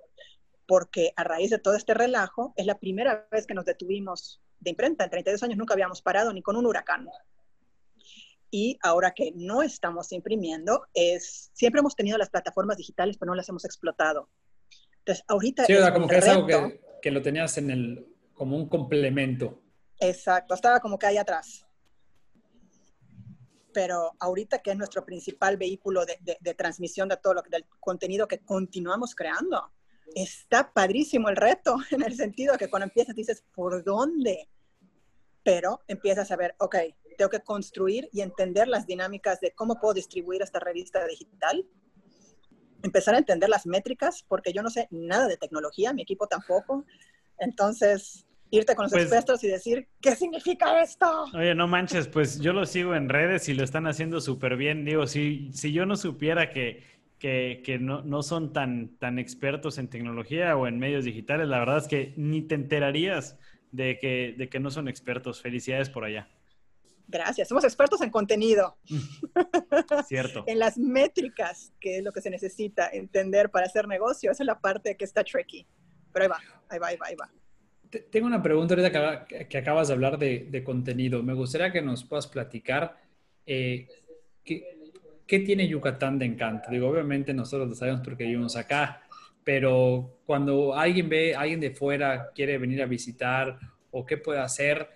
porque 0.66 1.14
a 1.16 1.24
raíz 1.24 1.52
de 1.52 1.60
todo 1.60 1.76
este 1.76 1.94
relajo, 1.94 2.54
es 2.56 2.66
la 2.66 2.80
primera 2.80 3.28
vez 3.32 3.46
que 3.46 3.54
nos 3.54 3.66
detuvimos 3.66 4.42
de 4.60 4.72
imprenta. 4.72 5.04
En 5.04 5.10
32 5.10 5.44
años 5.44 5.58
nunca 5.58 5.74
habíamos 5.74 6.02
parado 6.02 6.34
ni 6.34 6.42
con 6.42 6.56
un 6.56 6.66
huracán. 6.66 7.08
Y 8.50 8.78
ahora 8.82 9.12
que 9.12 9.32
no 9.36 9.64
estamos 9.64 10.12
imprimiendo, 10.12 10.86
es, 10.94 11.50
siempre 11.54 11.80
hemos 11.80 11.96
tenido 11.96 12.18
las 12.18 12.30
plataformas 12.30 12.78
digitales, 12.78 13.18
pero 13.18 13.32
no 13.32 13.36
las 13.36 13.50
hemos 13.50 13.66
explotado. 13.66 14.30
Entonces, 15.00 15.26
ahorita... 15.28 15.66
Sí, 15.66 15.74
como 15.92 16.08
que 16.08 16.18
es 16.18 16.28
algo 16.28 16.48
que, 16.48 16.82
que, 17.02 17.12
lo 17.12 17.22
tenías 17.22 17.58
en 17.58 17.72
el, 17.72 18.08
como 18.34 18.56
un 18.56 18.70
complemento. 18.70 19.62
Exacto, 20.00 20.54
estaba 20.54 20.80
como 20.80 21.00
que 21.00 21.08
ahí 21.08 21.18
atrás 21.18 21.66
pero 23.74 24.14
ahorita 24.20 24.60
que 24.60 24.72
es 24.72 24.78
nuestro 24.78 25.06
principal 25.06 25.58
vehículo 25.58 26.06
de, 26.06 26.54
transmisión 26.54 27.10
de 27.10 27.18
todo 27.18 27.36
lo, 27.36 27.42
del 27.50 27.66
contenido 27.80 28.28
que 28.28 28.40
continuamos 28.40 29.16
creando, 29.16 29.72
está 30.16 30.72
padrísimo 30.72 31.30
el 31.30 31.36
reto, 31.36 31.78
en 31.92 32.04
el 32.04 32.16
sentido 32.16 32.58
que 32.58 32.70
cuando 32.70 32.86
empiezas 32.86 33.16
dices, 33.16 33.44
¿por 33.54 33.84
dónde? 33.84 34.48
Pero 35.44 35.82
empiezas 35.88 36.32
a 36.32 36.36
ver, 36.36 36.56
ok, 36.60 36.76
tengo 37.18 37.30
que 37.30 37.42
construir 37.42 38.10
y 38.12 38.22
entender 38.22 38.68
las 38.68 38.86
dinámicas 38.86 39.40
de 39.40 39.54
cómo 39.54 39.80
puedo 39.80 39.94
distribuir 39.94 40.42
esta 40.42 40.60
revista 40.60 41.06
digital, 41.06 41.68
empezar 42.82 43.16
a 43.16 43.20
entender 43.20 43.50
las 43.50 43.66
métricas, 43.66 44.24
porque 44.28 44.54
yo 44.54 44.62
no 44.62 44.70
sé 44.70 44.88
nada 44.92 45.28
de 45.28 45.38
tecnología, 45.38 45.94
mi 45.94 46.02
equipo 46.02 46.28
tampoco. 46.28 46.86
Entonces, 47.38 48.26
irte 48.54 48.76
con 48.76 48.84
los 48.84 48.92
pues 48.92 49.04
expertos 49.06 49.44
y 49.44 49.48
decir, 49.48 49.88
¿qué 50.00 50.16
significa 50.16 50.82
esto? 50.82 51.26
Oye, 51.34 51.56
no 51.56 51.68
manches, 51.68 52.08
pues 52.08 52.40
yo 52.40 52.54
lo 52.54 52.66
sigo 52.68 52.94
en 52.94 53.10
redes 53.10 53.50
y 53.50 53.54
lo 53.54 53.64
están 53.64 53.88
haciendo 53.88 54.22
súper 54.22 54.58
bien. 54.58 54.86
Digo, 54.86 55.08
si, 55.08 55.52
si 55.54 55.74
yo 55.74 55.88
no 55.88 55.96
supiera 55.96 56.52
que, 56.52 56.84
que, 57.18 57.78
no, 57.80 58.04
no, 58.04 58.22
son 58.22 58.54
tan, 58.54 58.96
tan 59.00 59.18
expertos 59.18 59.80
en 59.80 59.90
tecnología 59.90 60.56
o 60.56 60.68
en 60.68 60.78
medios 60.78 61.04
digitales, 61.04 61.48
la 61.48 61.60
verdad 61.60 61.78
es 61.78 61.88
que 61.88 62.14
ni 62.16 62.44
te 62.44 62.54
enterarías 62.54 63.40
de 63.72 63.98
que, 63.98 64.36
de 64.38 64.50
que 64.50 64.60
no 64.60 64.70
son 64.70 64.88
expertos. 64.88 65.42
Felicidades 65.42 65.90
por 65.90 66.04
allá. 66.04 66.30
Gracias. 67.08 67.48
Somos 67.48 67.64
expertos 67.64 68.02
en 68.02 68.12
contenido. 68.12 68.78
Cierto. 70.08 70.44
en 70.48 70.60
las 70.60 70.78
métricas, 70.78 71.74
que 71.80 71.98
es 71.98 72.04
lo 72.04 72.12
que 72.12 72.22
se 72.22 72.30
necesita 72.30 72.88
entender 72.90 73.50
para 73.50 73.66
hacer 73.66 73.88
negocio. 73.88 74.30
Esa 74.30 74.44
es 74.44 74.48
la 74.48 74.60
parte 74.60 74.96
que 74.96 75.06
está 75.06 75.24
tricky. 75.24 75.66
Pero 76.12 76.26
ahí 76.26 76.30
va, 76.30 76.40
ahí 76.70 76.80
va, 76.80 76.88
ahí 76.88 76.98
va, 76.98 77.08
ahí 77.08 77.16
va. 77.16 77.43
Tengo 78.10 78.28
una 78.28 78.42
pregunta 78.42 78.74
ahorita 78.74 79.26
que, 79.48 79.58
acabas 79.58 79.88
de 79.88 79.94
hablar 79.94 80.18
de, 80.18 80.64
contenido. 80.64 81.22
Me 81.22 81.34
gustaría 81.34 81.72
que 81.72 81.82
nos 81.82 82.04
puedas 82.04 82.28
platicar 82.28 82.98
eh, 83.46 83.88
¿qué, 84.44 85.40
tiene 85.40 85.68
Yucatán 85.68 86.18
de 86.18 86.26
encanto. 86.26 86.70
Digo, 86.72 86.90
obviamente 86.90 87.34
nosotros 87.34 87.70
lo 87.70 87.76
sabemos 87.76 88.02
porque 88.04 88.26
vivimos 88.26 88.56
acá, 88.56 89.02
pero 89.44 90.20
cuando 90.26 90.76
alguien 90.76 91.10
ve, 91.10 91.36
alguien 91.36 91.60
de 91.60 91.72
fuera 91.72 92.32
quiere 92.34 92.58
venir 92.58 92.82
a 92.82 92.86
visitar 92.86 93.58
o 93.92 94.06
qué 94.06 94.18
puede 94.18 94.40
hacer, 94.40 94.90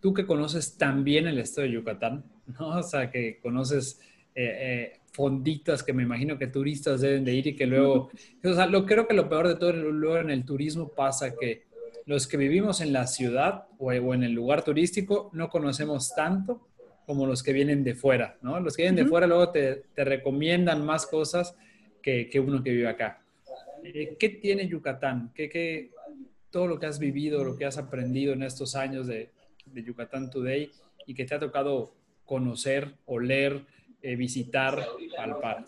tú 0.00 0.12
que 0.12 0.26
conoces 0.26 0.76
también 0.76 1.26
el 1.26 1.38
estado 1.38 1.66
de 1.66 1.74
Yucatán, 1.74 2.24
¿no? 2.58 2.68
O 2.78 2.82
sea, 2.82 3.10
que 3.10 3.38
conoces 3.40 4.00
eh, 4.34 4.58
eh, 4.60 5.00
fonditas 5.12 5.82
que 5.82 5.94
me 5.94 6.02
imagino 6.02 6.38
que 6.38 6.48
turistas 6.48 7.00
deben 7.00 7.24
de 7.24 7.34
ir 7.34 7.46
y 7.46 7.56
que 7.56 7.66
luego, 7.66 8.10
o 8.44 8.52
sea, 8.52 8.66
lo, 8.66 8.84
creo 8.84 9.08
que 9.08 9.14
lo 9.14 9.28
peor 9.28 9.48
de 9.48 9.56
todo, 9.56 9.72
luego 9.72 10.18
en 10.18 10.30
el 10.30 10.44
turismo 10.44 10.88
pasa 10.88 11.34
que 11.34 11.64
los 12.06 12.28
que 12.28 12.36
vivimos 12.36 12.80
en 12.80 12.92
la 12.92 13.06
ciudad 13.06 13.66
o, 13.78 13.92
en 13.92 14.22
el 14.22 14.32
lugar 14.32 14.62
turístico 14.62 15.28
no 15.32 15.48
conocemos 15.48 16.14
tanto 16.14 16.68
como 17.04 17.26
los 17.26 17.42
que 17.42 17.52
vienen 17.52 17.84
de 17.84 17.94
fuera, 17.94 18.38
¿no? 18.42 18.58
Los 18.60 18.76
que 18.76 18.82
vienen 18.82 19.04
de 19.04 19.08
fuera 19.08 19.26
luego 19.26 19.50
te, 19.50 19.84
te, 19.94 20.04
recomiendan 20.04 20.84
más 20.84 21.06
cosas 21.06 21.56
que, 22.02 22.28
que, 22.30 22.40
uno 22.40 22.62
que 22.62 22.70
vive 22.70 22.88
acá. 22.88 23.22
Eh, 23.84 24.16
¿Qué 24.18 24.28
tiene 24.28 24.66
Yucatán? 24.66 25.32
¿Qué, 25.34 25.48
¿Qué, 25.48 25.90
todo 26.50 26.66
lo 26.66 26.78
que 26.78 26.86
has 26.86 26.98
vivido, 26.98 27.44
lo 27.44 27.56
que 27.56 27.64
has 27.64 27.78
aprendido 27.78 28.32
en 28.32 28.42
estos 28.42 28.74
años 28.74 29.06
de, 29.06 29.30
de 29.66 29.82
Yucatán 29.82 30.30
Today 30.30 30.70
y 31.06 31.14
que 31.14 31.24
te 31.24 31.34
ha 31.34 31.38
tocado 31.38 31.94
conocer, 32.24 32.94
oler, 33.04 33.64
eh, 34.02 34.16
visitar, 34.16 34.84
palpar? 35.16 35.64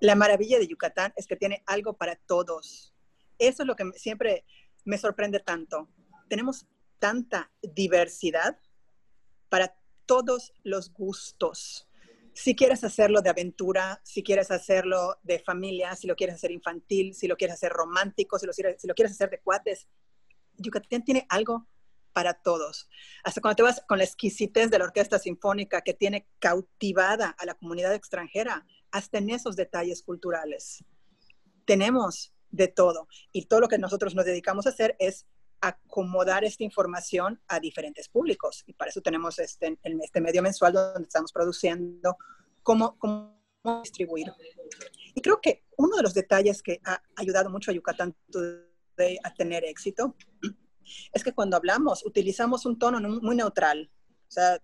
La 0.00 0.14
maravilla 0.14 0.58
de 0.58 0.68
Yucatán 0.68 1.12
es 1.16 1.26
que 1.26 1.36
tiene 1.36 1.62
algo 1.66 1.94
para 1.94 2.16
todos. 2.16 2.94
Eso 3.38 3.62
es 3.62 3.66
lo 3.66 3.76
que 3.76 3.84
siempre 3.94 4.44
me 4.88 4.96
sorprende 4.96 5.40
tanto. 5.40 5.86
Tenemos 6.30 6.66
tanta 6.98 7.52
diversidad 7.60 8.58
para 9.50 9.76
todos 10.06 10.54
los 10.62 10.90
gustos. 10.94 11.86
Si 12.32 12.56
quieres 12.56 12.82
hacerlo 12.84 13.20
de 13.20 13.28
aventura, 13.28 14.00
si 14.02 14.22
quieres 14.22 14.50
hacerlo 14.50 15.18
de 15.22 15.40
familia, 15.40 15.94
si 15.94 16.06
lo 16.06 16.16
quieres 16.16 16.36
hacer 16.36 16.52
infantil, 16.52 17.14
si 17.14 17.28
lo 17.28 17.36
quieres 17.36 17.56
hacer 17.56 17.70
romántico, 17.70 18.38
si 18.38 18.46
lo, 18.46 18.52
quieres 18.94 19.12
hacer 19.12 19.28
de 19.28 19.40
cuates, 19.40 19.88
Yucatán 20.56 21.04
tiene 21.04 21.26
algo 21.28 21.68
para 22.14 22.32
todos. 22.32 22.88
Hasta 23.24 23.42
cuando 23.42 23.56
te 23.56 23.62
vas 23.64 23.82
con 23.86 23.98
la 23.98 24.04
exquisitez 24.04 24.70
de 24.70 24.78
la 24.78 24.86
orquesta 24.86 25.18
sinfónica 25.18 25.82
que 25.82 25.92
tiene 25.92 26.26
cautivada 26.38 27.36
a 27.38 27.44
la 27.44 27.52
comunidad 27.54 27.92
extranjera, 27.92 28.66
hasta 28.90 29.18
en 29.18 29.28
esos 29.28 29.54
detalles 29.54 30.02
culturales. 30.02 30.82
Tenemos 31.66 32.32
de 32.50 32.68
todo 32.68 33.08
y 33.32 33.46
todo 33.46 33.60
lo 33.60 33.68
que 33.68 33.78
nosotros 33.78 34.14
nos 34.14 34.24
dedicamos 34.24 34.66
a 34.66 34.70
hacer 34.70 34.96
es 34.98 35.26
acomodar 35.60 36.44
esta 36.44 36.64
información 36.64 37.40
a 37.48 37.60
diferentes 37.60 38.08
públicos. 38.08 38.62
Y 38.66 38.74
para 38.74 38.90
eso 38.90 39.00
tenemos 39.00 39.38
este, 39.38 39.78
este 39.82 40.20
medio 40.20 40.42
mensual 40.42 40.72
donde 40.72 41.02
estamos 41.02 41.32
produciendo 41.32 42.16
cómo, 42.62 42.96
cómo 42.98 43.38
distribuir. 43.82 44.32
Y 45.14 45.20
creo 45.20 45.40
que 45.40 45.64
uno 45.76 45.96
de 45.96 46.02
los 46.02 46.14
detalles 46.14 46.62
que 46.62 46.80
ha 46.84 47.02
ayudado 47.16 47.50
mucho 47.50 47.70
a 47.70 47.74
Yucatán 47.74 48.14
Today 48.30 49.18
a 49.24 49.34
tener 49.34 49.64
éxito 49.64 50.14
es 51.12 51.24
que 51.24 51.32
cuando 51.32 51.56
hablamos 51.56 52.04
utilizamos 52.04 52.64
un 52.66 52.78
tono 52.78 53.00
muy 53.00 53.36
neutral. 53.36 53.90
O 54.28 54.30
sea, 54.30 54.60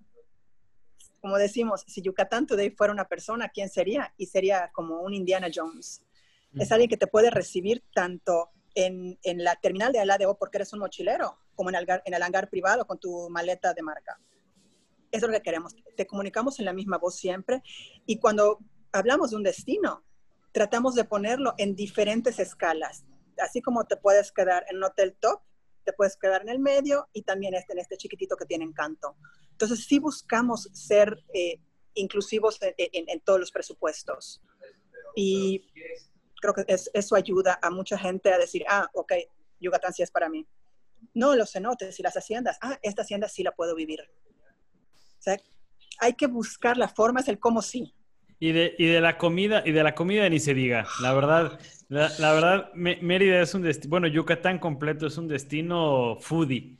como 1.20 1.38
decimos, 1.38 1.84
si 1.86 2.02
Yucatán 2.02 2.46
Today 2.46 2.70
fuera 2.70 2.92
una 2.92 3.08
persona, 3.08 3.48
¿quién 3.48 3.68
sería? 3.68 4.12
Y 4.16 4.26
sería 4.26 4.70
como 4.72 5.00
un 5.00 5.14
Indiana 5.14 5.48
Jones. 5.52 6.04
Es 6.58 6.70
alguien 6.72 6.88
que 6.88 6.96
te 6.96 7.06
puede 7.06 7.30
recibir 7.30 7.82
tanto 7.94 8.50
en, 8.74 9.18
la 9.22 9.56
terminal 9.56 9.92
de 9.92 10.00
ALADO 10.00 10.36
porque 10.36 10.58
eres 10.58 10.72
un 10.72 10.80
mochilero, 10.80 11.38
como 11.54 11.70
en 11.70 11.76
el, 11.76 11.86
en 12.04 12.14
el 12.14 12.22
hangar 12.22 12.48
privado 12.48 12.86
con 12.86 12.98
tu 12.98 13.28
maleta 13.30 13.74
de 13.74 13.82
marca. 13.82 14.20
Eso 15.10 15.26
es 15.26 15.32
lo 15.32 15.38
que 15.38 15.42
queremos. 15.42 15.74
Te 15.96 16.06
comunicamos 16.06 16.58
en 16.58 16.64
la 16.64 16.72
misma 16.72 16.98
voz 16.98 17.16
siempre 17.16 17.62
y 18.06 18.18
cuando 18.18 18.58
hablamos 18.92 19.30
de 19.30 19.36
un 19.36 19.42
destino, 19.42 20.04
tratamos 20.52 20.94
de 20.94 21.04
ponerlo 21.04 21.54
en 21.58 21.74
diferentes 21.74 22.38
escalas. 22.38 23.04
Así 23.38 23.60
como 23.60 23.84
te 23.84 23.96
puedes 23.96 24.32
quedar 24.32 24.64
en 24.68 24.76
un 24.76 24.84
hotel 24.84 25.16
top, 25.20 25.40
te 25.84 25.92
puedes 25.92 26.16
quedar 26.16 26.42
en 26.42 26.48
el 26.48 26.58
medio 26.58 27.08
y 27.12 27.22
también 27.22 27.54
este, 27.54 27.72
en 27.74 27.80
este 27.80 27.96
chiquitito 27.96 28.36
que 28.36 28.46
tiene 28.46 28.64
encanto. 28.64 29.16
Entonces, 29.50 29.84
sí 29.84 29.98
buscamos 29.98 30.68
ser 30.72 31.22
eh, 31.32 31.60
inclusivos 31.94 32.58
en, 32.60 33.20
todos 33.20 33.38
los 33.38 33.52
presupuestos. 33.52 34.42
Y 35.14 35.64
creo 36.44 36.66
que 36.66 36.74
eso 36.92 37.16
ayuda 37.16 37.58
a 37.62 37.70
mucha 37.70 37.96
gente 37.96 38.32
a 38.32 38.38
decir, 38.38 38.64
ah, 38.68 38.88
ok, 38.92 39.12
Yucatán 39.60 39.94
sí 39.94 40.02
es 40.02 40.10
para 40.10 40.28
mí. 40.28 40.46
No 41.14 41.34
los 41.34 41.52
cenotes 41.52 41.98
y 41.98 42.02
las 42.02 42.16
haciendas, 42.16 42.58
ah, 42.60 42.78
esta 42.82 43.02
hacienda 43.02 43.28
sí 43.28 43.42
la 43.42 43.52
puedo 43.52 43.74
vivir. 43.74 44.00
O 44.00 45.22
sea, 45.22 45.38
hay 46.00 46.12
que 46.14 46.26
buscar 46.26 46.76
la 46.76 46.88
forma, 46.88 47.20
es 47.20 47.28
el 47.28 47.38
cómo 47.38 47.62
sí. 47.62 47.94
Y 48.40 48.52
de, 48.52 48.74
y 48.78 48.86
de 48.86 49.00
la 49.00 49.16
comida, 49.16 49.62
y 49.64 49.72
de 49.72 49.82
la 49.82 49.94
comida 49.94 50.28
ni 50.28 50.38
se 50.38 50.52
diga. 50.52 50.86
La 51.00 51.14
verdad, 51.14 51.58
la, 51.88 52.10
verdad, 52.18 52.72
Mérida 52.74 53.40
es 53.40 53.54
un 53.54 53.62
destino, 53.62 53.90
bueno, 53.90 54.06
Yucatán 54.06 54.58
completo 54.58 55.06
es 55.06 55.16
un 55.16 55.28
destino 55.28 56.18
foodie. 56.20 56.76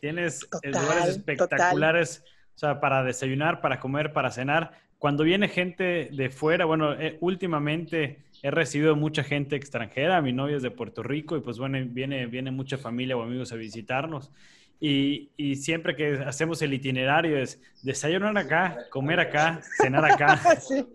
Tienes 0.00 0.46
lugares 0.62 1.08
espectaculares, 1.08 2.22
o 2.54 2.58
sea, 2.58 2.80
para 2.80 3.02
desayunar, 3.02 3.62
para 3.62 3.80
comer, 3.80 4.12
para 4.12 4.30
cenar. 4.30 4.72
Cuando 4.98 5.24
viene 5.24 5.48
gente 5.48 6.10
de 6.12 6.30
fuera, 6.30 6.66
bueno, 6.66 6.92
eh, 6.94 7.16
últimamente 7.20 8.26
he 8.46 8.50
recibido 8.52 8.94
mucha 8.94 9.24
gente 9.24 9.56
extranjera, 9.56 10.22
mi 10.22 10.32
novia 10.32 10.56
es 10.56 10.62
de 10.62 10.70
Puerto 10.70 11.02
Rico 11.02 11.36
y 11.36 11.40
pues 11.40 11.58
bueno, 11.58 11.78
viene, 11.88 12.26
viene 12.26 12.52
mucha 12.52 12.78
familia 12.78 13.16
o 13.16 13.22
amigos 13.22 13.50
a 13.50 13.56
visitarnos. 13.56 14.30
Y, 14.78 15.32
y, 15.36 15.56
siempre 15.56 15.96
que 15.96 16.22
hacemos 16.24 16.62
el 16.62 16.72
itinerario 16.72 17.38
es 17.38 17.60
desayunar 17.82 18.38
acá, 18.38 18.86
comer 18.90 19.18
acá, 19.18 19.60
cenar 19.82 20.04
acá. 20.04 20.36
sí. 20.60 20.86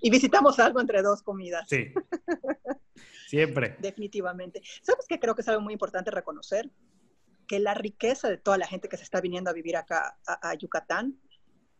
Y 0.00 0.08
visitamos 0.10 0.60
algo 0.60 0.80
entre 0.80 1.02
dos 1.02 1.22
comidas. 1.22 1.66
Sí. 1.68 1.92
Siempre. 3.26 3.76
Definitivamente. 3.80 4.62
¿Sabes 4.82 5.06
qué 5.08 5.18
creo 5.18 5.34
que 5.34 5.40
es 5.40 5.48
algo 5.48 5.62
muy 5.62 5.72
importante 5.72 6.12
reconocer? 6.12 6.70
Que 7.48 7.58
la 7.58 7.74
riqueza 7.74 8.28
de 8.28 8.38
toda 8.38 8.56
la 8.56 8.68
gente 8.68 8.88
que 8.88 8.96
se 8.96 9.02
está 9.02 9.20
viniendo 9.20 9.50
a 9.50 9.52
vivir 9.52 9.76
acá 9.76 10.16
a, 10.26 10.54
Yucatán, 10.54 11.18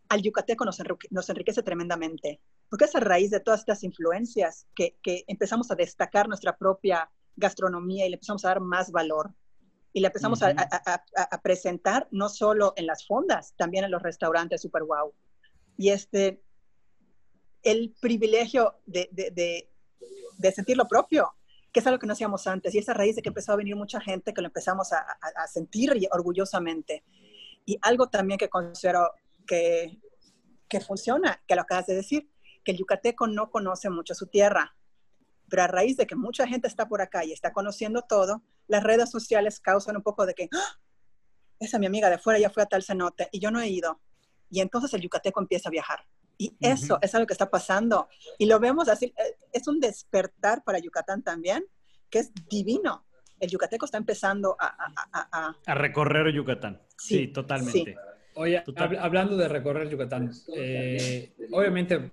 al 0.08 0.22
yucateco 0.22 0.64
nos, 0.64 0.82
nos, 1.10 1.30
enriquece 1.30 1.62
tremendamente. 1.62 2.40
Porque 2.72 2.86
es 2.86 2.94
a 2.94 3.00
raíz 3.00 3.30
de 3.30 3.38
todas 3.38 3.60
estas 3.60 3.84
influencias 3.84 4.66
que, 4.74 4.96
que, 5.02 5.26
empezamos 5.26 5.70
a 5.70 5.74
destacar 5.74 6.26
nuestra 6.26 6.56
propia 6.56 7.10
gastronomía 7.36 8.06
y 8.06 8.08
le 8.08 8.14
empezamos 8.14 8.46
a 8.46 8.48
dar 8.48 8.60
más 8.60 8.90
valor. 8.90 9.34
Y 9.92 10.00
le 10.00 10.06
empezamos 10.06 10.42
a, 10.42 10.54
a, 10.56 11.04
a, 11.30 11.42
presentar 11.42 12.08
no 12.12 12.30
solo 12.30 12.72
en 12.76 12.86
las 12.86 13.06
fondas, 13.06 13.52
también 13.58 13.84
en 13.84 13.90
los 13.90 14.02
restaurantes 14.02 14.62
super 14.62 14.84
wow. 14.84 15.12
Y 15.76 15.90
este, 15.90 16.42
el 17.62 17.94
privilegio 18.00 18.80
de, 18.86 19.10
de, 19.12 19.68
de, 20.38 20.52
sentir 20.52 20.78
lo 20.78 20.88
propio, 20.88 21.30
que 21.74 21.80
es 21.80 21.86
algo 21.86 21.98
que 21.98 22.06
no 22.06 22.14
hacíamos 22.14 22.46
antes. 22.46 22.74
Y 22.74 22.78
esa 22.78 22.94
raíz 22.94 23.16
de 23.16 23.20
que 23.20 23.28
empezó 23.28 23.52
a 23.52 23.56
venir 23.56 23.76
mucha 23.76 24.00
gente 24.00 24.32
que 24.32 24.40
lo 24.40 24.46
empezamos 24.46 24.94
a, 24.94 25.00
a, 25.36 25.46
sentir 25.46 25.92
orgullosamente. 26.10 27.04
Y 27.66 27.78
algo 27.82 28.08
también 28.08 28.38
que 28.38 28.48
considero 28.48 29.10
que, 29.46 30.00
que 30.70 30.80
funciona, 30.80 31.42
que 31.46 31.54
lo 31.54 31.60
acabas 31.60 31.84
de 31.84 31.96
decir, 31.96 32.31
que 32.64 32.72
el 32.72 32.78
yucateco 32.78 33.26
no 33.26 33.50
conoce 33.50 33.90
mucho 33.90 34.14
su 34.14 34.26
tierra. 34.26 34.74
Pero 35.48 35.62
a 35.62 35.66
raíz 35.66 35.96
de 35.96 36.06
que 36.06 36.16
mucha 36.16 36.46
gente 36.46 36.68
está 36.68 36.88
por 36.88 37.02
acá 37.02 37.24
y 37.24 37.32
está 37.32 37.52
conociendo 37.52 38.02
todo, 38.02 38.42
las 38.68 38.82
redes 38.82 39.10
sociales 39.10 39.60
causan 39.60 39.96
un 39.96 40.02
poco 40.02 40.24
de 40.26 40.34
que, 40.34 40.48
¡Ah! 40.52 40.78
esa 41.58 41.78
mi 41.78 41.86
amiga 41.86 42.10
de 42.10 42.18
fuera 42.18 42.38
ya 42.38 42.50
fue 42.50 42.62
a 42.62 42.66
tal 42.66 42.82
cenote 42.82 43.28
y 43.32 43.40
yo 43.40 43.50
no 43.50 43.60
he 43.60 43.68
ido. 43.68 44.00
Y 44.50 44.60
entonces 44.60 44.92
el 44.94 45.00
yucateco 45.00 45.40
empieza 45.40 45.68
a 45.68 45.72
viajar. 45.72 46.04
Y 46.38 46.56
eso 46.60 46.98
es 47.00 47.14
algo 47.14 47.26
que 47.26 47.34
está 47.34 47.50
pasando. 47.50 48.08
Y 48.38 48.46
lo 48.46 48.58
vemos 48.58 48.88
así, 48.88 49.06
eh, 49.06 49.36
es 49.52 49.68
un 49.68 49.78
despertar 49.78 50.64
para 50.64 50.78
Yucatán 50.78 51.22
también, 51.22 51.64
que 52.10 52.20
es 52.20 52.32
divino. 52.50 53.06
El 53.38 53.50
yucateco 53.50 53.84
está 53.84 53.98
empezando 53.98 54.56
a... 54.58 54.92
A, 55.12 55.54
a, 55.66 55.74
recorrer 55.74 56.32
Yucatán. 56.32 56.80
Sí, 56.96 57.28
totalmente. 57.28 57.96
Oye, 58.34 58.62
hablando 58.98 59.36
de 59.36 59.48
recorrer 59.48 59.88
Yucatán, 59.88 60.32
eh, 60.54 61.34
obviamente 61.52 62.10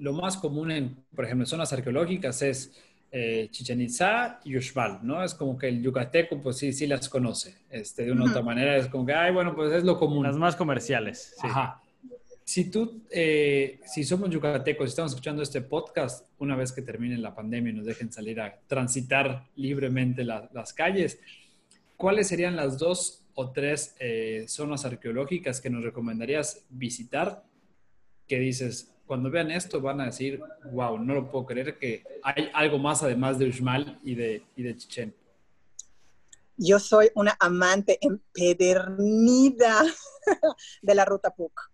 lo 0.00 0.12
más 0.12 0.36
común 0.36 0.70
en, 0.70 0.96
por 1.14 1.24
ejemplo, 1.24 1.46
zonas 1.46 1.72
arqueológicas 1.72 2.42
es 2.42 2.72
eh, 3.12 3.48
Chichen 3.50 3.80
Itza 3.80 4.40
y 4.44 4.56
Uxmal, 4.56 5.00
¿no? 5.02 5.22
Es 5.22 5.34
como 5.34 5.58
que 5.58 5.68
el 5.68 5.82
yucateco, 5.82 6.40
pues 6.40 6.56
sí, 6.56 6.72
sí 6.72 6.86
las 6.86 7.08
conoce. 7.08 7.56
Este, 7.70 8.04
de 8.04 8.12
una 8.12 8.24
u 8.24 8.28
otra 8.28 8.42
manera 8.42 8.76
es 8.76 8.86
como 8.86 9.04
que, 9.04 9.12
ay, 9.12 9.32
bueno, 9.32 9.54
pues 9.54 9.72
es 9.72 9.84
lo 9.84 9.98
común. 9.98 10.24
Las 10.24 10.36
más 10.36 10.56
comerciales. 10.56 11.34
Sí. 11.40 11.46
Ajá. 11.48 11.82
Si 12.44 12.70
tú, 12.70 13.02
eh, 13.10 13.80
si 13.84 14.02
somos 14.02 14.30
yucatecos 14.30 14.86
y 14.86 14.88
estamos 14.88 15.12
escuchando 15.12 15.42
este 15.42 15.60
podcast, 15.60 16.26
una 16.38 16.56
vez 16.56 16.72
que 16.72 16.82
termine 16.82 17.16
la 17.18 17.34
pandemia 17.34 17.70
y 17.70 17.76
nos 17.76 17.86
dejen 17.86 18.10
salir 18.10 18.40
a 18.40 18.58
transitar 18.66 19.44
libremente 19.54 20.24
las 20.24 20.72
calles, 20.72 21.20
¿cuáles 21.96 22.26
serían 22.28 22.56
las 22.56 22.78
dos 22.78 23.22
o 23.34 23.50
tres 23.50 23.94
eh, 24.00 24.46
zonas 24.48 24.84
arqueológicas 24.84 25.60
que 25.60 25.70
nos 25.70 25.84
recomendarías 25.84 26.64
visitar? 26.70 27.44
Que 28.26 28.38
dices, 28.38 28.90
cuando 29.10 29.28
vean 29.28 29.50
esto 29.50 29.80
van 29.80 30.00
a 30.00 30.04
decir, 30.04 30.40
wow, 30.70 30.96
no 30.96 31.14
lo 31.14 31.28
puedo 31.28 31.44
creer 31.44 31.76
que 31.76 32.04
hay 32.22 32.48
algo 32.54 32.78
más 32.78 33.02
además 33.02 33.40
de 33.40 33.48
Uxmal 33.48 33.98
y 34.04 34.14
de, 34.14 34.44
y 34.54 34.62
de 34.62 34.76
Chichen. 34.76 35.12
Yo 36.56 36.78
soy 36.78 37.10
una 37.16 37.36
amante 37.40 37.98
empedernida 38.00 39.82
de 40.82 40.94
la 40.94 41.04
ruta 41.04 41.34
PUC 41.34 41.72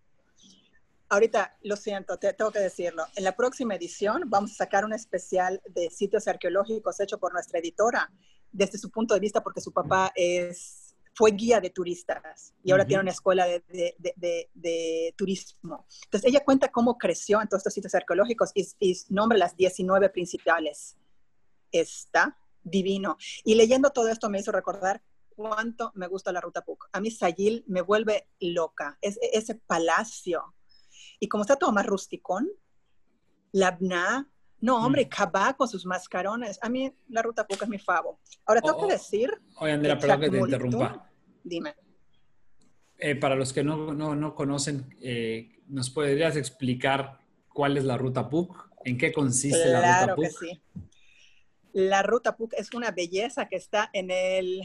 ahorita 1.10 1.58
lo 1.62 1.76
siento, 1.76 2.16
te, 2.18 2.32
tengo 2.32 2.50
que 2.50 2.58
decirlo. 2.58 3.04
En 3.14 3.24
la 3.24 3.36
próxima 3.36 3.74
edición 3.74 4.22
vamos 4.28 4.52
a 4.52 4.54
sacar 4.54 4.86
un 4.86 4.94
especial 4.94 5.60
de 5.68 5.90
sitios 5.90 6.26
arqueológicos 6.28 6.98
hecho 7.00 7.18
por 7.18 7.34
nuestra 7.34 7.58
editora 7.58 8.10
desde 8.50 8.78
su 8.78 8.90
punto 8.90 9.12
de 9.12 9.20
vista 9.20 9.42
porque 9.42 9.60
su 9.60 9.72
papá 9.72 10.10
es, 10.16 10.85
fue 11.16 11.30
guía 11.30 11.62
de 11.62 11.70
turistas 11.70 12.52
y 12.62 12.70
ahora 12.72 12.86
tiene 12.86 13.00
una 13.00 13.10
escuela 13.10 13.46
de, 13.46 13.64
de, 13.70 14.50
de, 14.52 15.14
turismo. 15.16 15.86
Entonces 16.04 16.28
ella 16.28 16.44
cuenta 16.44 16.70
cómo 16.70 16.98
creció 16.98 17.40
en 17.40 17.48
todos 17.48 17.60
estos 17.60 17.72
sitios 17.72 17.94
arqueológicos 17.94 18.50
y, 18.54 18.68
y 18.78 18.94
nombra 19.08 19.38
las 19.38 19.56
19 19.56 20.10
principales. 20.10 20.98
Está 21.72 22.36
divino. 22.62 23.16
Y 23.44 23.54
leyendo 23.54 23.90
todo 23.90 24.08
esto 24.08 24.28
me 24.28 24.40
hizo 24.40 24.52
recordar 24.52 25.02
cuánto 25.34 25.90
me 25.94 26.06
gusta 26.06 26.32
la 26.32 26.42
ruta 26.42 26.62
PUC. 26.62 26.90
A 26.92 27.00
mí 27.00 27.10
Sayil 27.10 27.64
me 27.66 27.80
vuelve 27.80 28.28
loca. 28.38 28.98
Es, 29.00 29.18
ese 29.32 29.54
palacio. 29.54 30.54
Y 31.18 31.28
como 31.28 31.44
está 31.44 31.56
todo 31.56 31.72
más 31.72 31.86
rusticón, 31.86 32.46
Labna, 33.52 34.30
no, 34.60 34.84
hombre, 34.84 35.06
mm. 35.06 35.56
con 35.56 35.68
sus 35.68 35.84
mascarones. 35.86 36.58
A 36.62 36.68
mí 36.68 36.92
la 37.08 37.22
ruta 37.22 37.46
PUC 37.46 37.62
es 37.62 37.68
mi 37.68 37.78
favo. 37.78 38.20
Ahora, 38.46 38.60
tengo 38.60 38.78
que 38.78 38.84
oh, 38.84 38.88
oh. 38.88 38.90
decir... 38.90 39.30
Oye, 39.58 39.72
Andrea, 39.72 39.98
perdón 39.98 40.20
que 40.20 40.30
te 40.30 40.38
interrumpa. 40.38 41.10
Dime. 41.44 41.74
Eh, 42.98 43.14
para 43.16 43.34
los 43.34 43.52
que 43.52 43.62
no, 43.62 43.92
no, 43.92 44.16
no 44.16 44.34
conocen, 44.34 44.96
eh, 45.00 45.60
¿nos 45.68 45.90
podrías 45.90 46.36
explicar 46.36 47.20
cuál 47.48 47.76
es 47.76 47.84
la 47.84 47.98
ruta 47.98 48.28
PUC? 48.28 48.70
¿En 48.84 48.96
qué 48.96 49.12
consiste 49.12 49.68
la 49.68 50.00
ruta 50.00 50.14
PUC? 50.14 50.24
Que 50.24 50.30
sí. 50.30 50.62
La 51.72 52.02
ruta 52.02 52.36
PUC 52.36 52.54
es 52.54 52.72
una 52.72 52.90
belleza 52.90 53.48
que 53.48 53.56
está 53.56 53.90
en 53.92 54.10
el 54.10 54.62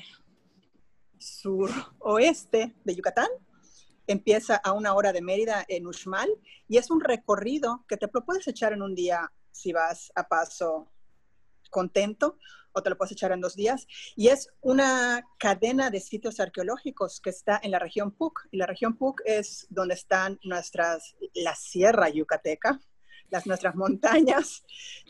suroeste 1.17 2.74
de 2.86 2.95
Yucatán. 2.95 3.27
Empieza 4.07 4.55
a 4.55 4.71
una 4.71 4.93
hora 4.93 5.12
de 5.12 5.21
Mérida 5.21 5.65
en 5.67 5.88
Uxmal 5.88 6.29
y 6.69 6.77
es 6.77 6.89
un 6.89 7.01
recorrido 7.01 7.86
que 7.88 7.98
te 7.98 8.10
lo 8.12 8.24
puedes 8.24 8.48
echar 8.48 8.71
en 8.74 8.81
un 8.81 8.95
día 8.95 9.31
si 9.51 9.74
vas 9.74 10.12
a 10.15 10.27
paso 10.27 10.91
contento 11.70 12.38
o 12.74 12.81
te 12.81 12.89
lo 12.89 12.98
puedes 12.98 13.12
echar 13.12 13.31
en 13.31 13.41
dos 13.41 13.55
días. 13.55 13.88
Y 14.15 14.29
es 14.29 14.50
una 14.62 15.25
cadena 15.38 15.89
de 15.89 16.00
sitios 16.00 16.39
arqueológicos 16.39 17.20
que 17.20 17.29
está 17.29 17.60
en 17.62 17.72
la 17.72 17.79
región 17.79 18.12
PUC. 18.12 18.48
Y 18.51 18.58
la 18.58 18.65
región 18.65 18.98
PUC 18.98 19.22
es 19.25 19.67
donde 19.70 19.96
están 19.96 20.39
nuestras, 20.43 21.15
la 21.34 21.55
sierra 21.55 22.10
yucateca, 22.10 22.79
las 23.29 23.46
nuestras 23.48 23.75
montañas, 23.75 24.63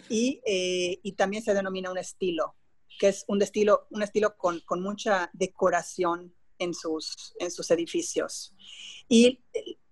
y, 0.09 0.41
eh, 0.45 0.99
y 1.03 1.13
también 1.13 1.43
se 1.43 1.53
denomina 1.53 1.91
un 1.91 1.97
estilo, 1.97 2.55
que 2.99 3.09
es 3.09 3.25
un 3.27 3.41
estilo, 3.41 3.87
un 3.89 4.03
estilo 4.03 4.37
con, 4.37 4.59
con 4.61 4.81
mucha 4.81 5.29
decoración 5.33 6.33
en 6.59 6.73
sus, 6.73 7.33
en 7.39 7.49
sus 7.49 7.69
edificios. 7.71 8.53
Y 9.09 9.43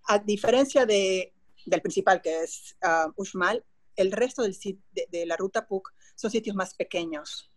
a 0.08 0.20
diferencia 0.20 0.86
de, 0.86 1.34
del 1.66 1.82
principal, 1.82 2.22
que 2.22 2.44
es 2.44 2.78
uh, 2.84 3.12
Uxmal, 3.16 3.64
el 4.02 4.12
resto 4.12 4.44
del, 4.44 4.56
de, 4.92 5.08
de, 5.10 5.26
la 5.26 5.36
ruta 5.36 5.68
PUC 5.68 5.94
son 6.16 6.32
sitios 6.32 6.56
más 6.56 6.74
pequeños. 6.74 7.52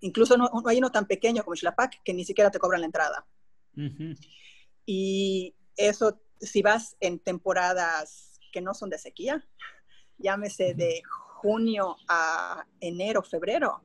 Incluso 0.00 0.36
no, 0.36 0.50
hay 0.66 0.78
uno 0.78 0.90
tan 0.90 1.06
pequeño 1.06 1.44
como 1.44 1.56
Xlapac 1.56 2.02
que 2.02 2.14
ni 2.14 2.24
siquiera 2.24 2.50
te 2.50 2.58
cobran 2.58 2.80
la 2.80 2.86
entrada. 2.86 3.26
Y 4.84 5.54
eso, 5.76 6.20
si 6.40 6.62
vas 6.62 6.96
en 7.00 7.18
temporadas 7.18 8.40
que 8.52 8.60
no 8.60 8.74
son 8.74 8.90
de 8.90 8.98
sequía, 8.98 9.46
llámese 10.18 10.74
de 10.74 11.02
junio 11.40 11.96
a 12.08 12.66
enero, 12.80 13.22
febrero, 13.22 13.82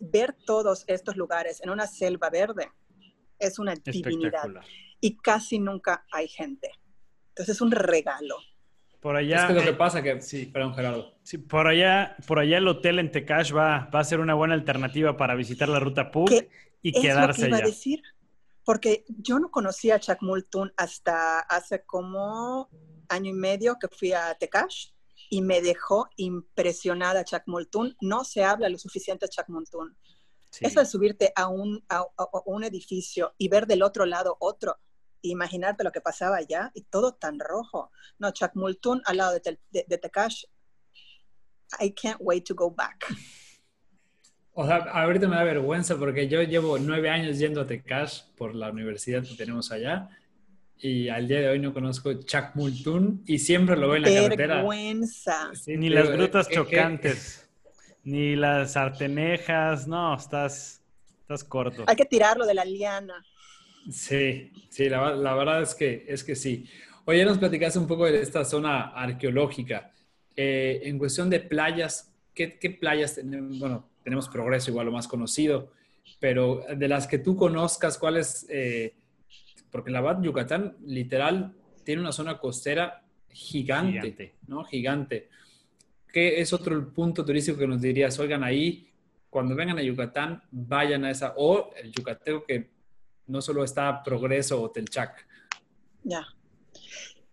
ver 0.00 0.36
todos 0.46 0.84
estos 0.86 1.16
lugares 1.16 1.60
en 1.62 1.70
una 1.70 1.86
selva 1.86 2.30
verde 2.30 2.70
es 3.38 3.58
una 3.58 3.74
divinidad. 3.74 4.48
Y 5.00 5.16
casi 5.18 5.58
nunca 5.58 6.06
hay 6.10 6.28
gente. 6.28 6.70
Entonces 7.28 7.56
es 7.56 7.60
un 7.60 7.70
regalo. 7.70 8.38
Por 9.00 9.16
allá. 9.16 9.42
Es 9.42 9.46
que 9.46 9.54
lo 9.54 9.62
que 9.62 9.72
pasa 9.72 10.02
que. 10.02 10.20
Sí, 10.20 10.46
perdón, 10.46 10.74
Gerardo. 10.74 11.14
Sí, 11.22 11.38
por 11.38 11.66
allá, 11.66 12.16
por 12.26 12.38
allá 12.38 12.58
el 12.58 12.68
hotel 12.68 12.98
en 12.98 13.10
Tecash 13.10 13.54
va, 13.54 13.90
va 13.94 14.00
a 14.00 14.04
ser 14.04 14.20
una 14.20 14.34
buena 14.34 14.54
alternativa 14.54 15.16
para 15.16 15.34
visitar 15.34 15.68
la 15.68 15.80
ruta 15.80 16.10
PUC 16.10 16.30
y 16.82 16.92
quedarse 16.92 17.42
es 17.42 17.48
lo 17.48 17.56
que 17.56 17.58
iba 17.58 17.58
a 17.58 17.68
decir? 17.68 18.02
Porque 18.64 19.04
yo 19.08 19.38
no 19.38 19.50
conocía 19.50 19.96
a 19.96 20.00
Chacmultun 20.00 20.72
hasta 20.76 21.40
hace 21.40 21.84
como 21.84 22.68
año 23.08 23.30
y 23.30 23.34
medio 23.34 23.76
que 23.80 23.88
fui 23.88 24.12
a 24.12 24.34
Tecash 24.34 24.88
y 25.30 25.42
me 25.42 25.60
dejó 25.60 26.08
impresionada 26.16 27.24
Chacmultun. 27.24 27.96
No 28.00 28.24
se 28.24 28.44
habla 28.44 28.68
lo 28.68 28.78
suficiente 28.78 29.26
de 29.26 29.30
Chacmultun. 29.30 29.96
Eso 30.60 30.80
de 30.80 30.86
subirte 30.86 31.32
a 31.36 31.48
un, 31.48 31.84
a 31.88 32.06
un 32.46 32.64
edificio 32.64 33.34
y 33.36 33.48
ver 33.48 33.66
del 33.66 33.82
otro 33.82 34.06
lado 34.06 34.36
otro 34.40 34.78
imaginarte 35.22 35.84
lo 35.84 35.92
que 35.92 36.00
pasaba 36.00 36.36
allá 36.36 36.70
y 36.74 36.82
todo 36.82 37.14
tan 37.14 37.38
rojo. 37.38 37.90
No, 38.18 38.30
Chacmultun 38.30 39.02
al 39.04 39.16
lado 39.16 39.32
de, 39.34 39.58
de, 39.70 39.98
Tekash, 39.98 40.44
I 41.80 41.90
can't 41.90 42.18
wait 42.20 42.46
to 42.46 42.54
go 42.54 42.70
back. 42.70 43.06
O 44.52 44.66
sea, 44.66 44.76
ahorita 44.76 45.28
me 45.28 45.36
da 45.36 45.44
vergüenza 45.44 45.96
porque 45.98 46.28
yo 46.28 46.42
llevo 46.42 46.78
nueve 46.78 47.10
años 47.10 47.38
yendo 47.38 47.60
a 47.60 47.66
Tekash 47.66 48.22
por 48.36 48.54
la 48.54 48.70
universidad 48.70 49.22
que 49.22 49.34
tenemos 49.34 49.70
allá 49.70 50.08
y 50.78 51.08
al 51.08 51.26
día 51.26 51.40
de 51.40 51.48
hoy 51.48 51.58
no 51.58 51.72
conozco 51.72 52.12
Chacmultun 52.12 53.22
y 53.26 53.38
siempre 53.38 53.76
lo 53.76 53.88
veo 53.88 53.96
en 53.96 54.02
la 54.02 54.22
carretera. 54.22 54.54
Vergüenza. 54.56 55.50
ni 55.66 55.88
las 55.88 56.10
grutas 56.10 56.48
chocantes, 56.48 57.48
ni 58.04 58.36
las 58.36 58.76
artenejas, 58.76 59.86
no, 59.86 60.14
estás, 60.14 60.82
estás 61.20 61.44
corto. 61.44 61.84
Hay 61.86 61.96
que 61.96 62.04
tirarlo 62.04 62.46
de 62.46 62.54
la 62.54 62.64
liana. 62.64 63.24
Sí, 63.90 64.50
sí, 64.68 64.88
la, 64.88 65.34
verdad 65.34 65.62
es 65.62 65.74
que, 65.74 66.04
es 66.08 66.24
que 66.24 66.34
sí. 66.34 66.66
Oye, 67.04 67.24
nos 67.24 67.38
platicaste 67.38 67.78
un 67.78 67.86
poco 67.86 68.06
de 68.06 68.20
esta 68.20 68.44
zona 68.44 68.88
arqueológica. 68.88 69.92
Eh, 70.34 70.80
en 70.84 70.98
cuestión 70.98 71.30
de 71.30 71.40
playas, 71.40 72.12
¿qué, 72.34 72.78
playas 72.80 73.14
tenemos? 73.14 73.58
Bueno, 73.58 73.88
tenemos 74.02 74.28
Progreso, 74.28 74.70
igual 74.70 74.86
lo 74.86 74.92
más 74.92 75.06
conocido, 75.06 75.72
pero 76.18 76.64
de 76.76 76.88
las 76.88 77.06
que 77.06 77.18
tú 77.18 77.36
conozcas, 77.36 77.96
¿cuáles? 77.96 78.46
Eh, 78.48 78.94
porque 79.70 79.90
la 79.90 80.00
Bad 80.00 80.22
Yucatán, 80.22 80.76
literal, 80.84 81.54
tiene 81.84 82.00
una 82.00 82.12
zona 82.12 82.38
costera 82.38 83.04
gigante, 83.30 84.00
gigante, 84.00 84.34
¿no? 84.48 84.64
Gigante. 84.64 85.28
¿Qué 86.12 86.40
es 86.40 86.52
otro 86.52 86.92
punto 86.92 87.24
turístico 87.24 87.58
que 87.58 87.66
nos 87.66 87.80
dirías? 87.80 88.18
Oigan, 88.18 88.42
ahí, 88.42 88.88
cuando 89.30 89.54
vengan 89.54 89.78
a 89.78 89.82
Yucatán, 89.82 90.42
vayan 90.50 91.04
a 91.04 91.10
esa, 91.10 91.34
o 91.36 91.70
el 91.76 91.92
yucateco 91.92 92.44
que 92.44 92.75
no 93.26 93.40
solo 93.40 93.64
está 93.64 94.02
Progreso 94.02 94.60
o 94.62 94.70
Telchac. 94.70 95.26
Ya. 96.02 96.26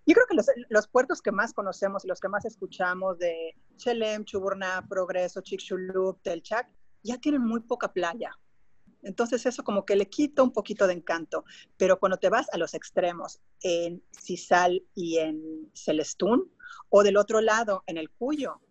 Yo 0.06 0.16
creo 0.16 0.26
que 0.28 0.36
los, 0.70 0.88
puertos 0.88 1.22
que 1.22 1.32
más 1.32 1.54
conocemos 1.54 2.04
y 2.04 2.08
los 2.08 2.20
que 2.20 2.28
más 2.28 2.44
escuchamos 2.44 3.18
de 3.20 3.56
Chelem, 3.78 4.26
Chuburná, 4.26 4.86
Progreso, 4.90 5.42
Chicxulub, 5.42 6.22
Telchac, 6.22 6.70
ya 7.04 7.18
tienen 7.18 7.42
muy 7.42 7.62
poca 7.62 7.94
playa. 7.94 8.38
Entonces 9.02 9.46
eso 9.46 9.64
como 9.64 9.86
que 9.86 9.96
le 9.96 10.10
quita 10.10 10.44
un 10.44 10.52
poquito 10.52 10.88
de 10.88 10.94
encanto. 10.94 11.46
Pero 11.78 12.00
cuando 12.00 12.18
te 12.18 12.30
vas 12.30 12.48
a 12.52 12.58
los 12.58 12.74
extremos, 12.74 13.40
en 13.62 14.04
Cisal 14.12 14.84
y 14.94 15.20
en 15.20 15.72
Celestún, 15.74 16.52
o 16.90 17.04
del 17.04 17.18
otro 17.18 17.40
lado, 17.40 17.84
en 17.88 17.98
el 17.98 18.10
Cuyo, 18.10 18.62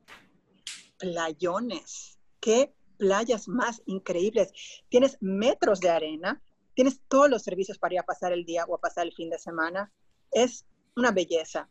playones. 0.99 2.19
Qué 2.41 2.75
playas 2.99 3.49
más 3.49 3.83
increíbles. 3.87 4.53
Tienes 4.89 5.19
metros 5.21 5.81
de 5.81 5.91
arena, 5.91 6.43
tienes 6.75 7.01
todos 7.09 7.29
los 7.31 7.43
servicios 7.43 7.79
para 7.79 7.95
ir 7.95 8.01
a 8.01 8.05
pasar 8.05 8.33
el 8.33 8.45
día 8.45 8.65
o 8.67 8.75
a 8.75 8.81
pasar 8.81 9.07
el 9.07 9.13
fin 9.13 9.31
de 9.31 9.39
semana. 9.39 9.93
Es 10.31 10.67
una 10.97 11.11
belleza. 11.11 11.69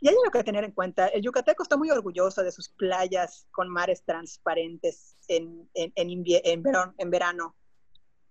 Y 0.00 0.08
hay 0.08 0.14
algo 0.14 0.30
que 0.30 0.44
tener 0.44 0.64
en 0.64 0.72
cuenta. 0.72 1.08
El 1.08 1.22
yucateco 1.22 1.62
está 1.62 1.76
muy 1.76 1.90
orgulloso 1.90 2.42
de 2.42 2.52
sus 2.52 2.68
playas 2.68 3.46
con 3.50 3.68
mares 3.68 4.04
transparentes 4.04 5.16
en, 5.28 5.68
en, 5.74 5.92
en, 5.94 6.62
verano, 6.62 6.94
en 6.98 7.10
verano. 7.10 7.56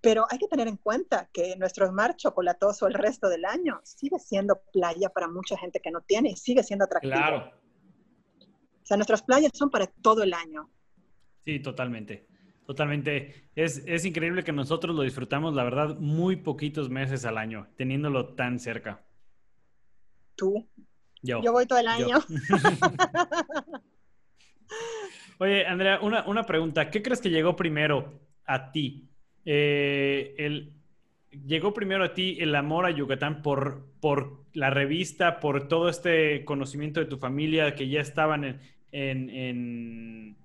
Pero 0.01 0.25
hay 0.29 0.37
que 0.37 0.47
tener 0.47 0.67
en 0.67 0.77
cuenta 0.77 1.27
que 1.33 1.55
nuestro 1.55 1.91
mar 1.91 2.15
chocolatoso 2.15 2.85
el 2.85 2.93
resto 2.93 3.27
del 3.27 3.45
año 3.45 3.81
sigue 3.83 4.19
siendo 4.19 4.61
playa 4.71 5.09
para 5.09 5.27
mucha 5.27 5.57
gente 5.57 5.79
que 5.79 5.89
no 5.89 6.01
tiene 6.01 6.29
y 6.29 6.35
sigue 6.35 6.61
siendo 6.61 6.85
atractivo. 6.85 7.15
Claro. 7.15 7.51
O 8.83 8.85
sea, 8.85 8.97
nuestras 8.97 9.23
playas 9.23 9.51
son 9.55 9.71
para 9.71 9.87
todo 9.87 10.21
el 10.21 10.35
año. 10.35 10.69
Sí, 11.43 11.59
totalmente. 11.59 12.27
Totalmente. 12.65 13.49
Es, 13.55 13.83
es, 13.85 14.05
increíble 14.05 14.43
que 14.43 14.51
nosotros 14.51 14.95
lo 14.95 15.03
disfrutamos, 15.03 15.53
la 15.53 15.63
verdad, 15.63 15.97
muy 15.99 16.35
poquitos 16.37 16.89
meses 16.89 17.23
al 17.25 17.37
año, 17.37 17.67
teniéndolo 17.75 18.33
tan 18.33 18.59
cerca. 18.59 19.03
¿Tú? 20.35 20.67
Yo. 21.21 21.41
Yo 21.43 21.51
voy 21.51 21.67
todo 21.67 21.79
el 21.79 21.87
año. 21.87 22.17
Oye, 25.37 25.65
Andrea, 25.65 25.99
una, 26.01 26.25
una, 26.27 26.45
pregunta. 26.45 26.89
¿Qué 26.89 27.01
crees 27.01 27.21
que 27.21 27.29
llegó 27.29 27.55
primero 27.55 28.19
a 28.45 28.71
ti? 28.71 29.09
Eh, 29.45 30.33
el, 30.37 30.73
¿Llegó 31.45 31.73
primero 31.73 32.03
a 32.03 32.13
ti 32.13 32.37
el 32.39 32.55
amor 32.55 32.85
a 32.85 32.91
Yucatán 32.91 33.41
por, 33.41 33.85
por 33.99 34.45
la 34.53 34.69
revista, 34.69 35.39
por 35.39 35.67
todo 35.67 35.89
este 35.89 36.45
conocimiento 36.45 36.99
de 36.99 37.05
tu 37.05 37.17
familia 37.17 37.75
que 37.75 37.89
ya 37.89 37.99
estaban 38.01 38.59
en, 38.91 39.29
en 39.29 40.37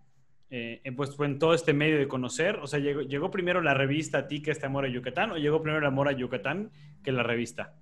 eh, 0.50 0.82
pues 0.96 1.14
fue 1.14 1.26
en 1.26 1.38
todo 1.38 1.54
este 1.54 1.72
medio 1.72 1.98
de 1.98 2.08
conocer? 2.08 2.56
O 2.56 2.66
sea, 2.66 2.80
¿llegó, 2.80 3.02
¿llegó, 3.02 3.30
primero 3.30 3.62
la 3.62 3.74
revista 3.74 4.18
a 4.18 4.26
ti 4.26 4.42
que 4.42 4.50
este 4.50 4.66
Amor 4.66 4.84
a 4.84 4.88
Yucatán 4.88 5.30
o 5.30 5.36
llegó 5.36 5.62
primero 5.62 5.78
el 5.78 5.86
Amor 5.86 6.08
a 6.08 6.12
Yucatán 6.12 6.72
que 7.04 7.12
la 7.12 7.22
revista? 7.22 7.74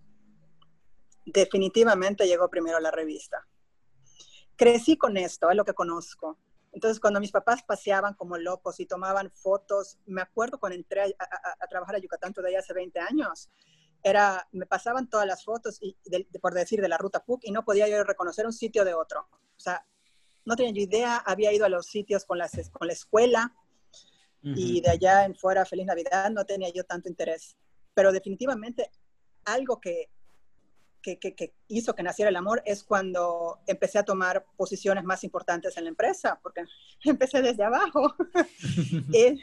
Definitivamente 1.24 2.26
llegó 2.26 2.48
primero 2.48 2.78
la 2.78 2.90
revista. 2.90 3.46
Crecí 4.56 4.96
con 4.96 5.16
esto, 5.16 5.50
es 5.50 5.56
lo 5.56 5.64
que 5.64 5.72
conozco. 5.72 6.38
Entonces, 6.72 7.00
cuando 7.00 7.20
mis 7.20 7.32
papás 7.32 7.62
paseaban 7.62 8.14
como 8.14 8.36
locos 8.36 8.78
y 8.80 8.86
tomaban 8.86 9.30
fotos, 9.30 9.98
me 10.06 10.20
acuerdo 10.20 10.58
cuando 10.58 10.76
entré 10.76 11.02
a, 11.02 11.66
trabajar 11.68 11.96
a 11.96 11.98
Yucatán 11.98 12.32
todavía 12.32 12.58
hace 12.58 12.74
20 12.74 13.00
años, 13.00 13.48
era, 14.02 14.46
me 14.52 14.66
pasaban 14.66 15.08
todas 15.08 15.26
las 15.26 15.44
fotos, 15.44 15.78
y 15.80 15.96
por 16.40 16.54
decir, 16.54 16.80
de 16.80 16.88
la 16.88 16.98
ruta 16.98 17.24
PUC 17.24 17.44
y 17.44 17.50
no 17.50 17.64
podía 17.64 17.88
yo 17.88 18.04
reconocer 18.04 18.46
un 18.46 18.52
sitio 18.52 18.84
de 18.84 18.94
otro. 18.94 19.28
O 19.30 19.60
sea, 19.60 19.84
no 20.48 20.56
tenía 20.56 20.72
yo 20.72 20.82
idea, 20.82 21.18
había 21.18 21.52
ido 21.52 21.66
a 21.66 21.68
los 21.68 21.86
sitios 21.86 22.24
con, 22.24 22.38
las, 22.38 22.52
con 22.70 22.86
la 22.86 22.94
escuela 22.94 23.54
y 24.42 24.80
de 24.80 24.88
allá 24.88 25.26
en 25.26 25.34
fuera, 25.34 25.66
Feliz 25.66 25.84
Navidad, 25.84 26.30
no 26.30 26.46
tenía 26.46 26.70
yo 26.72 26.84
tanto 26.84 27.08
interés. 27.08 27.56
Pero 27.92 28.12
definitivamente 28.12 28.90
algo 29.44 29.78
que, 29.78 30.08
que, 31.02 31.18
que, 31.18 31.52
hizo 31.66 31.94
que 31.94 32.02
naciera 32.02 32.30
el 32.30 32.36
amor 32.36 32.62
es 32.64 32.82
cuando 32.82 33.60
empecé 33.66 33.98
a 33.98 34.04
tomar 34.04 34.46
posiciones 34.56 35.04
más 35.04 35.22
importantes 35.22 35.76
en 35.76 35.84
la 35.84 35.90
empresa, 35.90 36.40
porque 36.42 36.64
empecé 37.04 37.42
desde 37.42 37.64
abajo. 37.64 38.14
es, 39.12 39.40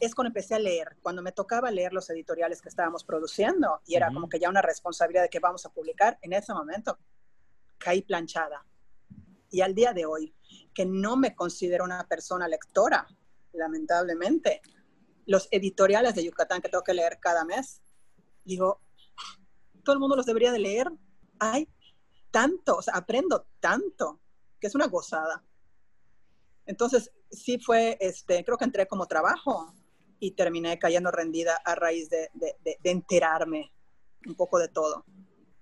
es, 0.00 0.14
cuando 0.14 0.28
empecé 0.28 0.54
a 0.54 0.60
leer, 0.60 0.96
cuando 1.02 1.20
me 1.20 1.32
tocaba 1.32 1.70
leer 1.70 1.92
los 1.92 2.08
editoriales 2.08 2.62
que 2.62 2.70
estábamos 2.70 3.04
produciendo 3.04 3.82
y 3.86 3.96
era 3.96 4.10
como 4.10 4.30
que 4.30 4.38
ya 4.38 4.48
una 4.48 4.62
responsabilidad 4.62 5.24
de 5.24 5.28
que 5.28 5.40
vamos 5.40 5.66
a 5.66 5.70
publicar, 5.70 6.18
en 6.22 6.32
ese 6.32 6.54
momento 6.54 6.98
caí 7.76 8.00
planchada. 8.00 8.64
Y 9.50 9.60
al 9.60 9.74
día 9.74 9.92
de 9.92 10.06
hoy, 10.06 10.34
que 10.74 10.84
no 10.84 11.16
me 11.16 11.34
considero 11.34 11.84
una 11.84 12.06
persona 12.06 12.48
lectora, 12.48 13.06
lamentablemente, 13.52 14.60
los 15.26 15.48
editoriales 15.50 16.14
de 16.14 16.24
Yucatán 16.24 16.60
que 16.60 16.68
tengo 16.68 16.84
que 16.84 16.94
leer 16.94 17.18
cada 17.20 17.44
mes, 17.44 17.82
digo, 18.44 18.80
todo 19.84 19.94
el 19.94 20.00
mundo 20.00 20.16
los 20.16 20.26
debería 20.26 20.52
de 20.52 20.58
leer. 20.58 20.90
Hay 21.38 21.68
tanto, 22.30 22.76
o 22.76 22.82
sea, 22.82 22.94
aprendo 22.94 23.46
tanto, 23.60 24.20
que 24.60 24.66
es 24.66 24.74
una 24.74 24.86
gozada. 24.86 25.44
Entonces, 26.66 27.10
sí 27.30 27.58
fue, 27.58 27.96
este, 28.00 28.44
creo 28.44 28.58
que 28.58 28.64
entré 28.64 28.86
como 28.86 29.06
trabajo 29.06 29.74
y 30.18 30.32
terminé 30.32 30.78
cayendo 30.78 31.10
rendida 31.10 31.56
a 31.64 31.74
raíz 31.74 32.10
de, 32.10 32.28
de, 32.34 32.56
de 32.62 32.90
enterarme 32.90 33.72
un 34.26 34.34
poco 34.34 34.58
de 34.58 34.68
todo. 34.68 35.04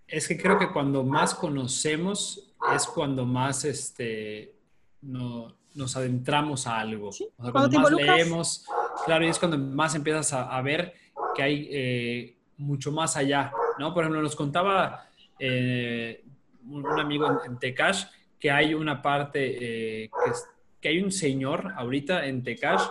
Es 0.06 0.28
que 0.28 0.36
creo 0.36 0.58
que 0.58 0.72
cuando 0.72 1.02
más 1.02 1.34
conocemos 1.34 2.45
es 2.74 2.86
cuando 2.86 3.24
más 3.24 3.64
este, 3.64 4.54
no, 5.02 5.56
nos 5.76 5.96
adentramos 5.96 6.66
a 6.66 6.80
algo. 6.80 7.10
cuando, 7.36 7.80
más 7.80 7.92
leemos, 7.92 8.66
claro, 9.04 9.24
y 9.24 9.28
es 9.28 9.38
cuando 9.38 9.58
más 9.58 9.94
empiezas 9.94 10.32
a, 10.32 10.60
ver 10.62 10.94
que 11.34 11.42
hay 11.42 11.68
eh, 11.70 12.36
mucho 12.56 12.90
más 12.90 13.16
allá, 13.16 13.52
¿no? 13.78 13.92
Por 13.92 14.02
ejemplo, 14.02 14.22
nos 14.22 14.34
contaba 14.34 15.06
eh, 15.38 16.24
un, 16.68 16.98
amigo 16.98 17.42
en, 17.44 17.58
Tecash 17.58 18.04
que 18.40 18.50
hay 18.50 18.74
una 18.74 19.02
parte, 19.02 20.04
eh, 20.04 20.10
que, 20.10 20.32
que, 20.80 20.88
hay 20.88 21.00
un 21.00 21.12
señor 21.12 21.72
ahorita 21.76 22.26
en 22.26 22.42
Tecash 22.42 22.82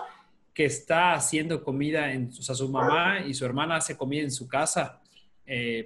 que 0.54 0.66
está 0.66 1.14
haciendo 1.14 1.64
comida, 1.64 2.14
en, 2.14 2.30
o 2.30 2.42
sea, 2.42 2.56
su 2.56 2.70
mamá 2.70 3.22
y 3.22 3.34
su 3.34 3.46
hermana 3.46 3.78
hace 3.78 3.98
comida 3.98 4.22
en 4.22 4.32
su 4.32 4.48
casa 4.48 5.02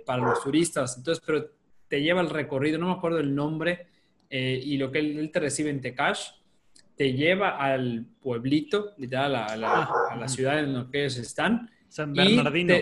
para 0.06 0.22
los 0.22 0.42
turistas. 0.44 0.96
Entonces, 0.98 1.24
pero 1.26 1.50
te 1.89 2.02
lleva 2.02 2.21
el 2.21 2.30
recorrido, 2.30 2.78
no 2.78 2.88
me 2.88 2.93
acuerdo 2.93 3.19
el 3.19 3.36
nombre, 3.36 3.88
eh, 4.30 4.62
y 4.63 4.78
lo 4.78 4.91
que 4.91 4.99
él, 4.99 5.30
te 5.34 5.39
recibe 5.39 5.69
en 5.69 5.82
Tecash, 5.82 6.30
te 6.95 7.13
lleva 7.13 7.58
al 7.58 8.06
pueblito, 8.21 8.93
literal, 8.97 9.36
a 9.36 9.58
la, 9.58 9.89
a 10.12 10.15
la 10.15 10.28
ciudad 10.28 10.60
en 10.60 10.73
la 10.73 10.88
que 10.91 11.02
ellos 11.02 11.17
están. 11.17 11.69
San 11.88 12.13
Bernardino. 12.13 12.75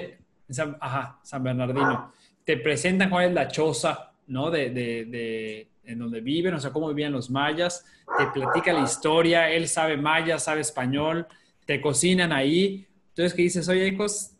ajá, 0.79 1.19
San 1.23 1.43
Bernardino. 1.43 2.11
Te 2.43 2.57
presentan 2.57 3.09
cuál 3.09 3.29
es 3.29 3.33
la 3.33 3.47
choza, 3.47 4.11
¿no? 4.27 4.51
De, 4.51 4.69
de, 4.71 5.05
de, 5.05 5.67
en 5.85 5.99
donde 5.99 6.21
viven, 6.21 6.53
o 6.53 6.59
sea, 6.59 6.71
cómo 6.71 6.89
vivían 6.89 7.13
los 7.13 7.29
mayas. 7.29 7.85
Te 8.17 8.27
platica 8.27 8.73
la 8.73 8.83
historia, 8.83 9.49
él 9.49 9.67
sabe 9.67 9.97
maya, 9.97 10.39
sabe 10.39 10.61
español, 10.61 11.27
te 11.65 11.79
cocinan 11.79 12.31
ahí. 12.31 12.85
Entonces, 13.09 13.33
que 13.33 13.43
dices, 13.43 13.67
oye, 13.69 13.87
hijos, 13.87 14.31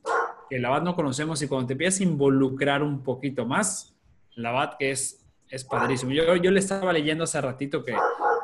que 0.50 0.60
la 0.60 0.70
BAT 0.70 0.84
no 0.84 0.96
conocemos 0.96 1.42
y 1.42 1.48
cuando 1.48 1.68
te 1.68 1.74
empiezas 1.74 2.02
a 2.02 2.04
involucrar 2.04 2.84
un 2.84 3.04
poquito 3.04 3.46
más, 3.46 3.97
la 4.38 4.52
BAT 4.52 4.78
que 4.78 4.92
es, 4.92 5.26
es 5.50 5.64
padrísimo. 5.66 6.12
Yo, 6.12 6.36
yo 6.36 6.52
le 6.52 6.60
estaba 6.60 6.94
leyendo 6.94 7.24
hace 7.24 7.42
ratito 7.42 7.84
que 7.84 7.96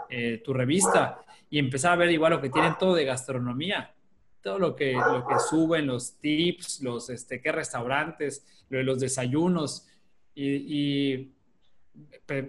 eh, 0.09 0.41
tu 0.43 0.53
revista 0.53 1.19
y 1.49 1.59
empezaba 1.59 1.93
a 1.93 1.97
ver 1.97 2.11
igual 2.11 2.33
lo 2.33 2.41
que 2.41 2.49
tienen 2.49 2.77
todo 2.77 2.95
de 2.95 3.05
gastronomía, 3.05 3.93
todo 4.41 4.59
lo 4.59 4.75
que, 4.75 4.93
lo 4.93 5.25
que 5.25 5.39
suben, 5.39 5.87
los 5.87 6.19
tips, 6.19 6.81
los, 6.81 7.09
este, 7.09 7.41
qué 7.41 7.51
restaurantes, 7.51 8.45
lo 8.69 8.79
de 8.79 8.83
los 8.83 8.99
desayunos 8.99 9.87
y, 10.33 11.15
y 11.15 11.33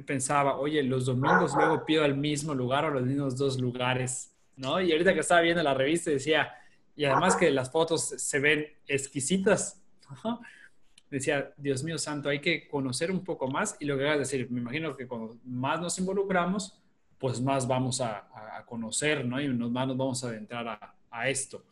pensaba, 0.06 0.56
oye, 0.56 0.82
los 0.82 1.04
domingos 1.04 1.54
luego 1.54 1.84
pido 1.84 2.02
al 2.02 2.16
mismo 2.16 2.54
lugar 2.54 2.86
o 2.86 2.90
los 2.90 3.02
mismos 3.02 3.36
dos 3.36 3.60
lugares, 3.60 4.34
¿no? 4.56 4.80
Y 4.80 4.90
ahorita 4.90 5.12
que 5.12 5.20
estaba 5.20 5.42
viendo 5.42 5.62
la 5.62 5.74
revista 5.74 6.10
decía, 6.10 6.50
y 6.96 7.04
además 7.04 7.36
que 7.36 7.50
las 7.50 7.70
fotos 7.70 8.04
se 8.04 8.38
ven 8.38 8.66
exquisitas. 8.86 9.82
Decía, 11.14 11.52
Dios 11.56 11.84
mío 11.84 11.96
santo, 11.96 12.28
hay 12.28 12.40
que 12.40 12.66
conocer 12.66 13.12
un 13.12 13.22
poco 13.22 13.46
más 13.46 13.76
y 13.78 13.84
lo 13.84 13.96
que 13.96 14.08
a 14.08 14.18
decir, 14.18 14.50
me 14.50 14.60
imagino 14.60 14.96
que 14.96 15.06
cuando 15.06 15.36
más 15.44 15.80
nos 15.80 15.96
involucramos, 16.00 16.76
pues 17.18 17.40
más 17.40 17.68
vamos 17.68 18.00
a, 18.00 18.28
conocer, 18.66 19.24
¿no? 19.24 19.40
Y 19.40 19.48
más 19.48 19.86
nos 19.86 19.96
vamos 19.96 20.24
a 20.24 20.28
adentrar 20.28 20.94
a, 21.10 21.28
esto. 21.28 21.62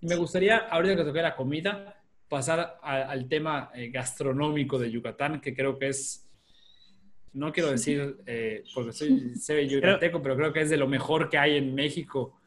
Y 0.00 0.06
me 0.06 0.14
gustaría, 0.14 0.58
ahorita 0.58 0.94
que 0.94 1.02
toque 1.02 1.20
la 1.20 1.34
comida, 1.34 2.00
pasar 2.28 2.78
al 2.80 3.28
tema 3.28 3.70
eh, 3.74 3.88
gastronómico 3.88 4.78
de 4.78 4.90
Yucatán, 4.90 5.40
que 5.40 5.52
creo 5.52 5.78
que 5.78 5.88
es, 5.88 6.28
no 7.32 7.52
quiero 7.52 7.72
decir, 7.72 8.18
eh, 8.26 8.62
porque 8.72 8.92
soy, 8.92 9.68
yucateco, 9.68 10.22
pero 10.22 10.36
creo 10.36 10.52
que 10.52 10.60
es 10.60 10.70
de 10.70 10.76
lo 10.76 10.86
mejor 10.86 11.28
que 11.28 11.38
hay 11.38 11.56
en 11.56 11.74
México 11.74 12.38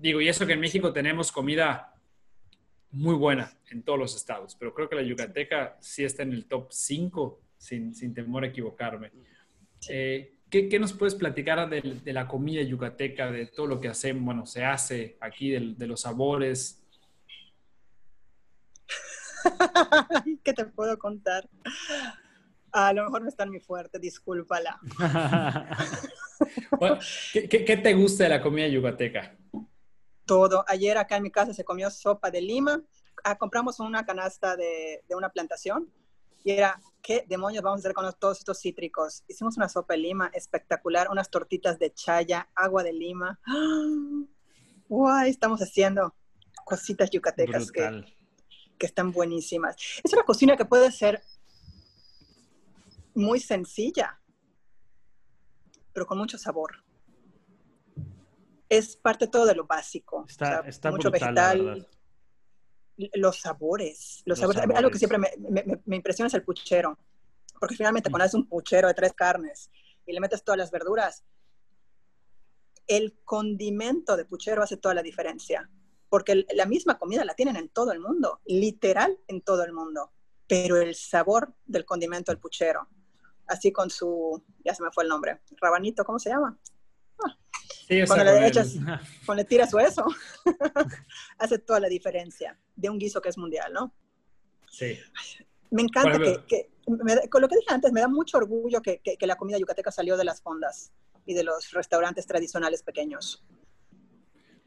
digo, 0.00 0.20
y 0.20 0.28
eso 0.28 0.46
que 0.46 0.54
en 0.54 0.60
México 0.60 0.92
tenemos 0.92 1.32
comida 1.32 1.89
muy 2.92 3.14
buena 3.14 3.52
en 3.70 3.82
todos 3.82 3.98
los 3.98 4.16
estados, 4.16 4.56
pero 4.56 4.74
creo 4.74 4.88
que 4.88 4.96
la 4.96 5.02
yucateca 5.02 5.76
sí 5.80 6.04
está 6.04 6.22
en 6.22 6.32
el 6.32 6.46
top 6.46 6.68
5, 6.70 7.40
sin, 7.56 7.94
sin, 7.94 8.14
temor 8.14 8.44
a 8.44 8.48
equivocarme. 8.48 9.12
Eh, 9.88 10.34
¿qué, 10.50 10.78
nos 10.78 10.92
puedes 10.92 11.14
platicar 11.14 11.68
de, 11.68 12.12
la 12.12 12.26
comida 12.26 12.62
yucateca, 12.62 13.30
de 13.30 13.46
todo 13.46 13.66
lo 13.66 13.80
que 13.80 13.88
hacemos, 13.88 14.24
bueno, 14.24 14.46
se 14.46 14.64
hace 14.64 15.16
aquí, 15.20 15.50
de, 15.50 15.86
los 15.86 16.00
sabores? 16.00 16.82
¿Qué 20.44 20.52
te 20.52 20.64
puedo 20.66 20.98
contar? 20.98 21.48
A 22.72 22.92
lo 22.92 23.04
mejor 23.04 23.22
no 23.22 23.28
está 23.28 23.46
muy 23.46 23.60
fuerte, 23.60 23.98
discúlpala. 23.98 24.80
¿qué, 27.32 27.64
qué, 27.64 27.76
te 27.76 27.94
gusta 27.94 28.24
de 28.24 28.30
la 28.30 28.42
comida 28.42 28.66
yucateca? 28.66 29.36
Todo. 30.30 30.64
Ayer 30.68 30.96
acá 30.96 31.16
en 31.16 31.24
mi 31.24 31.32
casa 31.32 31.52
se 31.52 31.64
comió 31.64 31.90
sopa 31.90 32.30
de 32.30 32.40
lima. 32.40 32.80
Ah, 33.24 33.36
compramos 33.36 33.80
una 33.80 34.06
canasta 34.06 34.54
de, 34.54 35.02
de, 35.08 35.16
una 35.16 35.28
plantación 35.28 35.92
y 36.44 36.52
era, 36.52 36.80
¿qué 37.02 37.24
demonios 37.28 37.64
vamos 37.64 37.78
a 37.78 37.80
hacer 37.80 37.94
con 37.94 38.08
todos 38.16 38.38
estos 38.38 38.60
cítricos? 38.60 39.24
Hicimos 39.26 39.56
una 39.56 39.68
sopa 39.68 39.94
de 39.94 39.98
lima 39.98 40.30
espectacular, 40.32 41.08
unas 41.10 41.30
tortitas 41.30 41.80
de 41.80 41.92
chaya, 41.92 42.48
agua 42.54 42.84
de 42.84 42.92
lima. 42.92 43.40
¡Guay! 44.88 45.30
Estamos 45.30 45.60
haciendo 45.62 46.14
cositas 46.64 47.10
yucatecas 47.10 47.72
que, 47.72 48.04
que 48.78 48.86
están 48.86 49.10
buenísimas. 49.10 49.74
Es 50.04 50.12
una 50.12 50.22
cocina 50.22 50.56
que 50.56 50.64
puede 50.64 50.92
ser 50.92 51.24
muy 53.14 53.40
sencilla, 53.40 54.20
pero 55.92 56.06
con 56.06 56.18
mucho 56.18 56.38
sabor 56.38 56.84
es 58.70 58.96
parte 58.96 59.26
todo 59.26 59.44
de 59.46 59.54
lo 59.54 59.66
básico. 59.66 60.24
Está, 60.28 60.90
mucho 60.90 61.10
vegetal. 61.10 61.86
Los 63.14 63.40
sabores, 63.40 64.22
los, 64.24 64.38
sabores. 64.38 64.62
Algo 64.74 64.90
que 64.90 64.98
siempre 64.98 65.18
me, 65.18 65.96
impresiona 65.96 66.28
es 66.28 66.34
el 66.34 66.44
puchero. 66.44 66.98
Porque 67.58 67.74
finalmente 67.74 68.08
mm. 68.08 68.12
cuando 68.12 68.24
haces 68.24 68.34
un 68.34 68.48
puchero 68.48 68.88
de 68.88 68.94
tres 68.94 69.12
carnes 69.12 69.70
y 70.06 70.12
le 70.12 70.20
metes 70.20 70.44
todas 70.44 70.56
las 70.56 70.70
verduras, 70.70 71.24
el 72.86 73.18
condimento 73.24 74.16
de 74.16 74.24
puchero 74.24 74.62
hace 74.62 74.76
toda 74.76 74.94
la 74.94 75.02
diferencia. 75.02 75.68
Porque 76.08 76.46
la 76.54 76.66
misma 76.66 76.96
comida 76.98 77.24
la 77.24 77.34
tienen 77.34 77.56
en 77.56 77.68
todo 77.68 77.92
el 77.92 78.00
mundo, 78.00 78.40
literal 78.46 79.18
en 79.26 79.40
todo 79.42 79.64
el 79.64 79.72
mundo. 79.72 80.12
Pero 80.46 80.76
el 80.76 80.94
sabor 80.94 81.54
del 81.66 81.84
condimento 81.84 82.30
del 82.30 82.40
puchero, 82.40 82.88
así 83.46 83.72
con 83.72 83.90
su, 83.90 84.44
ya 84.64 84.74
se 84.74 84.82
me 84.82 84.90
fue 84.92 85.04
el 85.04 85.08
nombre, 85.08 85.40
rabanito, 85.60 86.04
¿cómo 86.04 86.18
se 86.18 86.30
llama? 86.30 86.58
Cuando, 88.06 88.24
le 88.24 88.46
echas, 88.46 88.74
cuando 89.26 89.42
le 89.42 89.44
tiras 89.44 89.72
eso, 89.74 90.06
hace 91.38 91.58
toda 91.58 91.80
la 91.80 91.88
diferencia 91.88 92.58
de 92.76 92.90
un 92.90 92.98
guiso 92.98 93.20
que 93.20 93.28
es 93.28 93.38
mundial, 93.38 93.72
¿no? 93.72 93.94
Sí. 94.70 94.98
Me 95.70 95.82
encanta 95.82 96.18
que, 96.46 96.70
con 97.28 97.42
lo 97.42 97.48
que 97.48 97.56
dije 97.56 97.72
antes, 97.72 97.92
me 97.92 98.00
da 98.00 98.08
mucho 98.08 98.38
orgullo 98.38 98.80
que, 98.80 99.00
que, 99.00 99.26
la 99.26 99.36
comida 99.36 99.58
yucateca 99.58 99.90
salió 99.90 100.16
de 100.16 100.24
las 100.24 100.42
fondas 100.42 100.92
y 101.26 101.34
de 101.34 101.44
los 101.44 101.70
restaurantes 101.72 102.26
tradicionales 102.26 102.82
pequeños. 102.82 103.44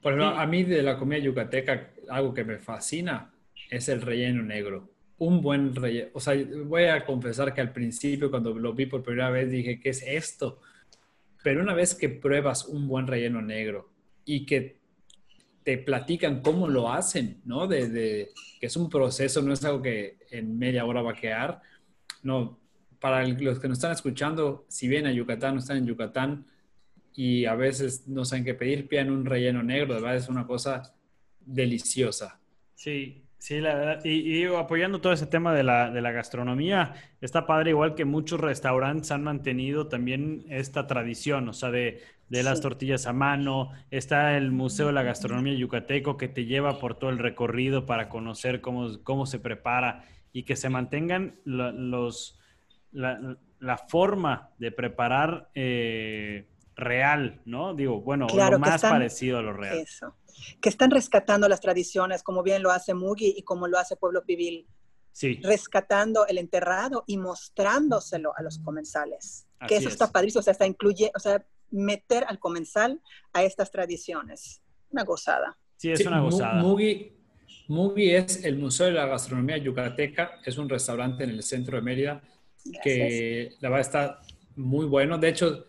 Por 0.02 0.14
ejemplo, 0.14 0.40
a 0.40 0.46
mí 0.46 0.64
de 0.64 0.82
la 0.84 0.98
comida 0.98 1.20
yucateca, 1.20 1.92
algo 2.10 2.34
que 2.34 2.44
me 2.44 2.60
fascina 2.60 3.34
es 3.70 3.90
el 3.90 4.02
relleno 4.02 4.44
negro. 4.44 4.90
Un 5.18 5.42
buen 5.42 5.76
relleno. 5.76 6.10
O 6.14 6.20
sea, 6.20 6.36
voy 6.66 6.86
a 6.86 7.06
confesar 7.06 7.54
que 7.54 7.62
al 7.62 7.72
principio, 7.72 8.30
cuando 8.30 8.54
lo 8.54 8.74
vi 8.74 8.86
por 8.86 9.04
primera 9.04 9.30
vez, 9.30 9.50
dije, 9.50 9.80
¿qué 9.80 9.90
es 9.90 10.04
esto? 10.06 10.60
Pero 11.44 11.62
una 11.62 11.74
vez 11.74 11.94
que 11.94 12.10
pruebas 12.10 12.66
un 12.66 12.88
buen 12.88 13.06
relleno 13.06 13.42
negro 13.42 13.90
y 14.26 14.46
que 14.46 14.78
te 15.64 15.78
platican 15.78 16.42
cómo 16.42 16.68
lo 16.68 16.92
hacen, 16.92 17.42
¿no? 17.46 17.68
De, 17.68 18.32
que 18.60 18.66
es 18.66 18.76
un 18.76 18.90
proceso, 18.90 19.42
no 19.42 19.54
es 19.54 19.64
algo 19.64 19.82
que 19.82 20.18
en 20.32 20.58
media 20.58 20.86
hora 20.86 21.02
va 21.02 21.12
a 21.12 21.16
quedar. 21.16 21.62
No, 22.22 22.60
para 23.00 23.28
los 23.28 23.60
que 23.60 23.68
nos 23.68 23.78
están 23.78 23.92
escuchando, 23.92 24.66
si 24.68 24.88
vienen 24.88 25.12
a 25.12 25.14
Yucatán, 25.14 25.56
no 25.56 25.60
están 25.60 25.78
en 25.78 25.86
Yucatán 25.86 26.46
y 27.16 27.46
a 27.46 27.56
veces 27.56 28.08
no 28.08 28.26
saben 28.26 28.46
qué 28.46 28.54
pedir, 28.54 28.88
pidan 28.88 29.12
un 29.12 29.26
relleno 29.26 29.62
negro, 29.62 29.94
de 29.94 30.02
verdad 30.02 30.18
es 30.18 30.30
una 30.30 30.48
cosa 30.48 30.94
deliciosa. 31.40 32.40
Sí, 32.76 33.23
sí, 33.44 33.60
la 33.60 33.76
verdad. 33.76 34.06
Y, 34.06 34.46
apoyando 34.46 35.02
todo 35.02 35.12
ese 35.12 35.28
tema 35.28 35.54
de 35.54 35.64
la, 35.64 35.92
de 35.92 36.00
la, 36.02 36.12
gastronomía, 36.12 36.94
está 37.20 37.46
padre, 37.46 37.72
igual 37.72 37.94
que 37.94 38.06
muchos 38.06 38.40
restaurantes 38.40 39.12
han 39.12 39.22
mantenido 39.22 39.88
también 39.88 40.46
esta 40.48 40.88
tradición, 40.88 41.50
o 41.50 41.54
sea, 41.54 41.70
de, 41.70 42.02
de 42.30 42.44
las 42.44 42.62
tortillas 42.62 43.06
a 43.06 43.12
mano. 43.12 43.72
Está 43.92 44.38
el 44.38 44.52
Museo 44.52 44.88
de 44.88 44.94
la 44.94 45.04
Gastronomía 45.04 45.56
Yucateco 45.56 46.16
que 46.16 46.30
te 46.30 46.46
lleva 46.46 46.80
por 46.80 46.96
todo 46.96 47.10
el 47.10 47.20
recorrido 47.20 47.86
para 47.86 48.08
conocer 48.08 48.62
cómo, 48.62 49.04
cómo 49.04 49.26
se 49.26 49.40
prepara 49.40 50.06
y 50.32 50.44
que 50.44 50.56
se 50.56 50.70
mantengan 50.70 51.36
los, 51.44 52.40
la, 52.94 53.38
la, 53.60 53.78
forma 53.78 54.52
de 54.58 54.72
preparar. 54.72 55.50
Eh, 55.54 56.48
real, 56.76 57.42
¿no? 57.46 57.74
Digo, 57.74 58.02
bueno, 58.02 58.28
lo 58.34 58.60
más 58.60 58.82
parecido 58.82 59.38
a 59.38 59.42
lo 59.42 59.54
real. 59.54 59.78
Eso. 59.78 60.16
Que 60.62 60.70
están 60.70 60.92
rescatando 60.92 61.48
las 61.48 61.62
tradiciones, 61.62 62.24
como 62.24 62.44
bien 62.44 62.64
lo 62.64 62.72
hace 62.72 62.94
Mugi 62.94 63.34
y 63.38 63.44
como 63.44 63.68
lo 63.68 63.78
hace 63.78 63.96
Pueblo 63.96 64.24
Pibil. 64.26 64.68
Sí. 65.12 65.40
Rescatando 65.44 66.26
el 66.28 66.38
enterrado 66.38 67.04
y 67.06 67.18
mostrándoselo 67.18 68.34
a 68.36 68.42
los 68.42 68.60
comensales. 68.60 69.48
que 69.68 69.78
eso 69.78 69.90
está 69.90 70.12
padrísimo, 70.12 70.40
o 70.42 70.44
sea, 70.44 70.52
está 70.52 70.66
incluye, 70.66 71.12
o 71.16 71.20
sea, 71.20 71.46
meter 71.72 72.26
al 72.28 72.40
comensal 72.40 73.02
a 73.32 73.44
estas 73.44 73.72
tradiciones. 73.72 74.62
Una 74.90 75.04
gozada. 75.04 75.58
Sí, 75.78 75.92
es 75.92 76.06
una 76.06 76.22
gozada. 76.22 76.62
Mugi, 76.62 77.14
Mugi 77.68 78.12
es 78.12 78.44
el 78.44 78.58
Museo 78.58 78.88
de 78.88 78.94
la 78.94 79.06
Gastronomía 79.06 79.58
Yucateca, 79.58 80.40
es 80.46 80.58
un 80.58 80.70
restaurante 80.70 81.24
en 81.24 81.32
el 81.32 81.44
centro 81.44 81.78
de 81.78 81.82
Mérida 81.82 82.22
que 82.82 83.56
la 83.60 83.70
verdad 83.70 83.82
está 83.82 84.22
muy 84.56 84.86
bueno. 84.86 85.18
De 85.18 85.30
hecho, 85.30 85.66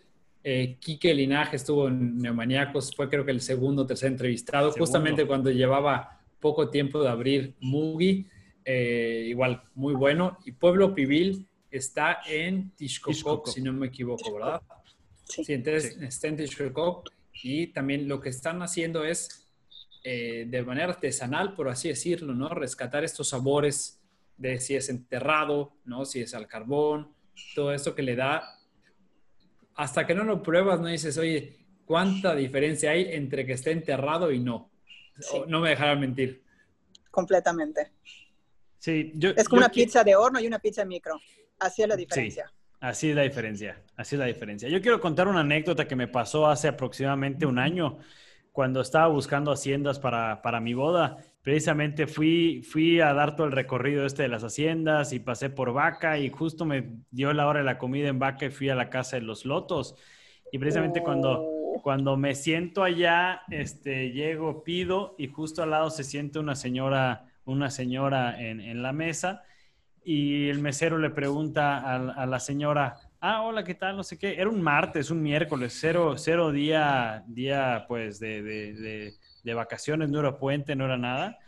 eh, 0.47 0.77
Quique 0.79 1.11
Linaje 1.11 1.55
estuvo 1.55 1.87
en 1.87 2.19
Neomaniacos, 2.19 2.95
fue 2.95 3.09
creo 3.09 3.25
que 3.25 3.31
el 3.31 3.41
segundo 3.41 3.81
o 3.81 3.85
tercer 3.87 4.11
entrevistado, 4.11 4.71
justamente 4.71 5.25
cuando 5.25 5.49
llevaba 5.49 6.21
poco 6.39 6.69
tiempo 6.69 7.01
de 7.01 7.09
abrir 7.09 7.55
Mugi, 7.61 8.27
eh, 8.63 9.25
igual 9.27 9.63
muy 9.73 9.95
bueno. 9.95 10.37
Y 10.45 10.51
Pueblo 10.51 10.93
Pibil 10.93 11.47
está 11.71 12.19
en 12.27 12.69
Tishkokok, 12.75 13.47
si 13.47 13.59
no 13.59 13.73
me 13.73 13.87
equivoco, 13.87 14.35
¿verdad? 14.35 14.61
Sí, 15.23 15.51
entonces 15.51 15.97
está 15.99 16.27
en 16.27 16.37
Tishkokok. 16.37 17.09
Y 17.41 17.67
también 17.67 18.07
lo 18.07 18.21
que 18.21 18.29
están 18.29 18.61
haciendo 18.61 19.03
es, 19.03 19.47
eh, 20.03 20.45
de 20.47 20.61
manera 20.61 20.89
artesanal, 20.89 21.55
por 21.55 21.69
así 21.69 21.87
decirlo, 21.87 22.35
¿no? 22.35 22.49
Rescatar 22.49 23.03
estos 23.03 23.29
sabores 23.29 23.99
de 24.37 24.59
si 24.59 24.75
es 24.75 24.89
enterrado, 24.89 25.73
¿no? 25.85 26.05
Si 26.05 26.21
es 26.21 26.35
al 26.35 26.45
carbón, 26.45 27.15
todo 27.55 27.73
esto 27.73 27.95
que 27.95 28.03
le 28.03 28.15
da 28.15 28.43
hasta 29.75 30.07
que 30.07 30.15
no 30.15 30.23
lo 30.23 30.41
pruebas, 30.41 30.79
no 30.79 30.87
dices, 30.87 31.17
oye, 31.17 31.57
¿cuánta 31.85 32.33
diferencia 32.33 32.91
hay 32.91 33.13
entre 33.13 33.45
que 33.45 33.53
esté 33.53 33.71
enterrado 33.71 34.31
y 34.31 34.39
no? 34.39 34.71
No 35.47 35.59
me 35.59 35.69
dejarán 35.69 35.99
mentir. 35.99 36.43
Completamente. 37.11 37.91
Sí, 38.79 39.13
es 39.35 39.47
como 39.47 39.59
una 39.59 39.69
pizza 39.69 40.03
de 40.03 40.15
horno 40.15 40.39
y 40.39 40.47
una 40.47 40.59
pizza 40.59 40.81
de 40.81 40.87
micro. 40.87 41.19
Así 41.59 41.81
es 41.81 41.87
la 41.87 41.95
diferencia. 41.95 42.47
Sí, 42.47 42.75
así 42.81 43.09
es 43.09 43.15
la 43.15 43.21
diferencia. 43.23 43.81
Así 43.95 44.15
es 44.15 44.19
la 44.19 44.25
diferencia. 44.25 44.69
Yo 44.69 44.81
quiero 44.81 44.99
contar 44.99 45.27
una 45.27 45.39
anécdota 45.41 45.87
que 45.87 45.95
me 45.95 46.07
pasó 46.07 46.47
hace 46.47 46.67
aproximadamente 46.67 47.45
un 47.45 47.59
año 47.59 47.99
cuando 48.51 48.81
estaba 48.81 49.07
buscando 49.07 49.51
haciendas 49.51 49.99
para, 49.99 50.41
para 50.41 50.59
mi 50.59 50.73
boda 50.73 51.17
precisamente 51.45 52.07
fui, 52.07 52.63
fui 52.63 52.99
a 52.99 53.13
dar 53.13 53.35
todo 53.35 53.45
el 53.45 53.53
recorrido 53.53 54.07
este 54.07 54.23
de 54.23 54.29
las 54.29 54.43
haciendas 54.43 55.13
y 55.13 55.19
pasé 55.19 55.51
por 55.51 55.73
Vaca 55.73 56.17
y 56.17 56.31
justo 56.31 56.65
me 56.65 56.95
dio 57.11 57.31
la 57.33 57.45
hora 57.45 57.59
de 57.59 57.65
la 57.65 57.77
comida 57.77 58.07
en 58.07 58.17
Vaca 58.17 58.47
y 58.47 58.49
fui 58.49 58.69
a 58.69 58.75
la 58.75 58.89
casa 58.89 59.17
de 59.17 59.21
los 59.21 59.45
lotos. 59.45 59.95
Y 60.51 60.57
precisamente 60.57 61.03
cuando, 61.03 61.43
oh. 61.43 61.81
cuando 61.83 62.17
me 62.17 62.33
siento 62.33 62.83
allá, 62.83 63.43
este, 63.51 64.09
llego, 64.11 64.63
pido 64.63 65.13
y 65.19 65.27
justo 65.27 65.61
al 65.61 65.69
lado 65.69 65.91
se 65.91 66.03
siente 66.03 66.39
una 66.39 66.55
señora, 66.55 67.27
una 67.45 67.69
señora 67.69 68.41
en, 68.41 68.59
en 68.59 68.81
la 68.81 68.91
mesa 68.91 69.43
y 70.03 70.49
el 70.49 70.57
mesero 70.57 70.97
le 70.97 71.11
pregunta 71.11 71.77
a, 71.77 72.25
la 72.25 72.39
señora, 72.39 72.95
ah, 73.19 73.43
hola, 73.43 73.63
¿qué 73.63 73.75
tal? 73.75 73.95
No 73.95 74.03
sé 74.03 74.17
qué. 74.17 74.33
Era 74.33 74.49
un 74.49 74.63
martes, 74.63 75.11
un 75.11 75.21
miércoles, 75.21 75.77
cero, 75.79 76.15
cero 76.17 76.51
día, 76.51 77.23
día 77.27 77.85
pues 77.87 78.19
de, 78.19 78.41
de 78.41 78.73
de 78.73 79.13
vacaciones, 79.53 80.09
no 80.09 80.19
era 80.19 80.37
puente, 80.37 80.75
no 80.75 80.85
era 80.85 80.97
nada. 80.97 81.39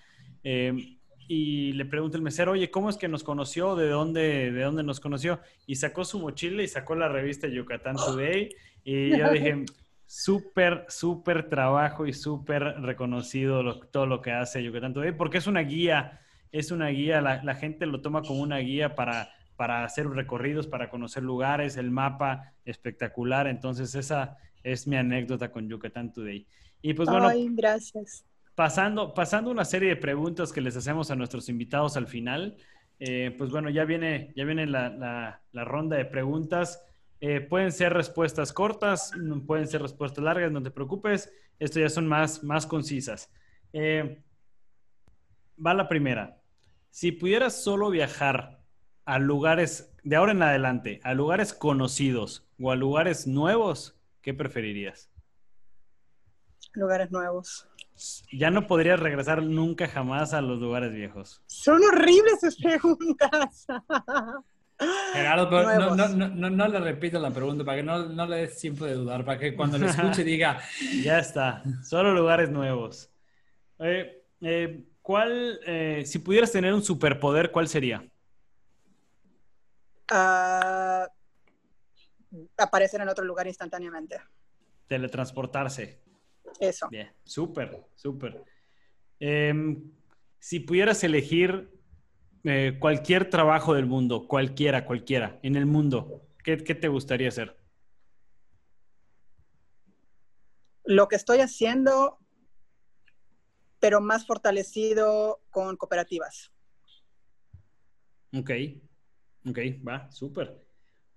Eh, 0.44 0.98
y 1.28 1.74
le 1.74 1.86
pregunta 1.86 2.16
el 2.16 2.24
mesero, 2.24 2.54
oye, 2.54 2.72
¿cómo 2.72 2.90
es 2.90 2.96
que 2.96 3.10
nos 3.10 3.24
conoció? 3.24 3.76
¿De 3.76 3.90
dónde, 3.90 4.52
¿De 4.52 4.64
dónde 4.64 4.84
nos 4.84 5.00
conoció? 5.00 5.42
Y 5.66 5.76
sacó 5.76 6.06
su 6.06 6.20
mochila 6.20 6.64
y 6.64 6.68
sacó 6.68 6.96
la 6.96 7.10
revista 7.10 7.48
Yucatán 7.48 7.98
Today. 7.98 8.50
Y 8.86 9.18
yo 9.18 9.30
dije, 9.32 9.66
súper, 10.06 10.86
súper 10.88 11.50
trabajo 11.50 12.08
y 12.08 12.14
súper 12.14 12.64
reconocido 12.80 13.82
todo 13.92 14.06
lo 14.06 14.22
que 14.22 14.32
hace 14.32 14.64
Yucatán 14.64 14.94
Today, 14.94 15.12
porque 15.12 15.38
es 15.38 15.48
una 15.48 15.60
guía, 15.60 16.22
es 16.54 16.72
una 16.72 16.88
guía, 16.88 17.20
la, 17.20 17.44
la, 17.44 17.56
gente 17.56 17.86
lo 17.86 18.00
toma 18.02 18.22
como 18.22 18.42
una 18.42 18.60
guía 18.60 18.96
para, 18.96 19.30
para 19.58 19.84
hacer 19.84 20.08
recorridos, 20.08 20.66
para 20.66 20.90
conocer 20.90 21.24
lugares, 21.24 21.76
el 21.76 21.92
mapa 21.92 22.54
espectacular. 22.64 23.48
Entonces, 23.48 23.96
esa 23.96 24.38
es 24.64 24.88
mi 24.88 24.96
anécdota 24.96 25.52
con 25.52 25.68
Yucatán 25.68 26.14
Today. 26.14 26.48
Y 26.82 26.94
pues 26.94 27.10
bueno, 27.10 27.30
gracias. 27.52 28.26
Pasando, 28.56 29.13
pasando 29.13 29.52
una 29.52 29.66
serie 29.66 29.90
de 29.90 29.96
preguntas 29.96 30.52
que 30.52 30.62
les 30.62 30.76
hacemos 30.76 31.12
a 31.12 31.16
nuestros 31.16 31.50
invitados 31.50 31.96
al 31.98 32.08
final, 32.08 32.58
eh, 33.00 33.36
pues 33.38 33.52
bueno, 33.52 33.70
ya 33.70 33.86
viene, 33.86 34.34
ya 34.36 34.46
viene 34.46 34.66
la, 34.66 35.42
ronda 35.54 35.98
de 35.98 36.06
preguntas. 36.06 36.84
Eh, 37.20 37.42
pueden 37.42 37.72
ser 37.72 37.94
respuestas 37.94 38.54
cortas, 38.54 39.12
pueden 39.46 39.68
ser 39.68 39.82
respuestas 39.82 40.24
largas, 40.24 40.52
no 40.52 40.63
te 40.63 40.72
preocupes. 40.72 41.32
Esto 41.60 41.80
ya 41.80 41.90
son 41.90 42.08
más, 42.08 42.44
más 42.44 42.66
concisas. 42.66 43.32
Eh, 43.74 44.22
va 45.63 45.74
la 45.74 45.88
primera. 45.88 46.40
Si 46.90 47.12
pudieras 47.12 47.62
solo 47.62 47.90
viajar 47.90 48.60
a 49.06 49.20
lugares, 49.20 49.94
de 50.04 50.16
ahora 50.16 50.32
en 50.32 50.42
adelante, 50.42 51.00
a 51.04 51.13
lugares 51.13 51.54
conocidos 51.54 52.48
o 52.60 52.72
a 52.72 52.76
lugares 52.76 53.28
nuevos, 53.28 54.00
¿qué 54.22 54.34
preferirías? 54.34 55.10
Lugares 56.78 57.12
nuevos. 57.12 57.68
Ya 58.32 58.52
no 58.52 58.68
podrías 58.68 59.00
regresar 59.00 59.42
nunca 59.42 59.88
jamás 59.88 60.34
a 60.34 60.42
los 60.42 60.60
lugares 60.60 60.94
viejos. 60.94 61.42
Son 61.48 61.82
horribles 61.84 62.40
sus 62.40 62.56
preguntas. 62.58 63.66
Gerardo, 65.13 65.50
pero 65.50 65.96
no, 65.96 66.08
no, 66.08 66.50
no, 66.52 66.68
le 66.68 66.80
repito 66.80 67.20
la 67.20 67.32
pregunta 67.32 67.66
para 67.66 67.78
que 67.78 67.84
no, 67.84 68.26
le 68.28 68.38
des 68.38 68.58
tiempo 68.60 68.86
de 68.86 68.94
dudar, 68.94 69.26
para 69.26 69.40
que 69.40 69.56
cuando 69.56 69.80
lo 69.80 69.88
escuche 69.88 70.24
diga. 70.24 70.60
ya 71.02 71.18
está, 71.18 71.63
solo 71.84 72.13
lugares 72.13 72.52
nuevos. 72.52 73.10
Eh, 73.80 74.86
¿Cuál, 75.02 75.60
eh, 75.66 76.04
si 76.06 76.20
pudieras 76.20 76.52
tener 76.52 76.74
un 76.74 76.84
superpoder, 76.84 77.50
cuál 77.50 77.68
sería? 77.68 78.08
Ah, 80.12 81.08
aparecer 82.58 83.02
en 83.02 83.10
otro 83.10 83.26
lugar 83.26 83.48
instantáneamente. 83.48 84.20
Teletransportarse. 84.88 86.07
Eso. 86.60 86.88
Bien, 86.89 87.12
súper, 87.24 87.86
súper. 87.96 88.43
Em, 89.20 89.91
si 90.39 90.60
pudieras 90.60 91.04
elegir 91.04 91.70
eh, 92.43 92.78
cualquier 92.80 93.30
trabajo 93.30 93.74
del 93.74 93.86
mundo, 93.86 94.28
cualquiera, 94.28 94.86
cualquiera, 94.86 95.39
en 95.43 95.56
el 95.56 95.65
mundo, 95.65 96.22
¿qué, 96.43 96.58
te 96.58 96.88
gustaría 96.88 97.28
hacer? 97.28 97.58
Lo 100.86 101.08
que 101.08 101.17
estoy 101.17 101.39
haciendo, 101.39 102.20
pero 103.80 104.00
más 104.00 104.26
fortalecido 104.26 105.41
con 105.50 105.76
cooperativas. 105.76 106.52
Ok, 108.34 108.52
ok, 109.50 109.60
va, 109.86 110.10
súper. 110.12 110.65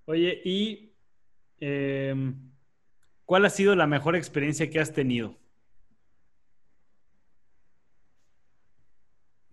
Oye, 0.06 0.40
y 0.44 0.92
em, 1.58 2.49
¿Cuál 3.30 3.44
ha 3.44 3.50
sido 3.50 3.76
la 3.76 3.86
mejor 3.86 4.16
experiencia 4.16 4.68
que 4.68 4.80
has 4.80 4.92
tenido? 4.92 5.38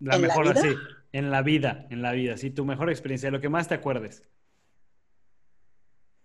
La 0.00 0.18
mejor, 0.18 0.48
así, 0.48 0.74
en 1.12 1.30
la 1.30 1.42
vida, 1.42 1.86
en 1.88 2.02
la 2.02 2.10
vida, 2.10 2.36
sí, 2.36 2.50
tu 2.50 2.64
mejor 2.64 2.90
experiencia, 2.90 3.30
lo 3.30 3.40
que 3.40 3.48
más 3.48 3.68
te 3.68 3.74
acuerdes. 3.74 4.24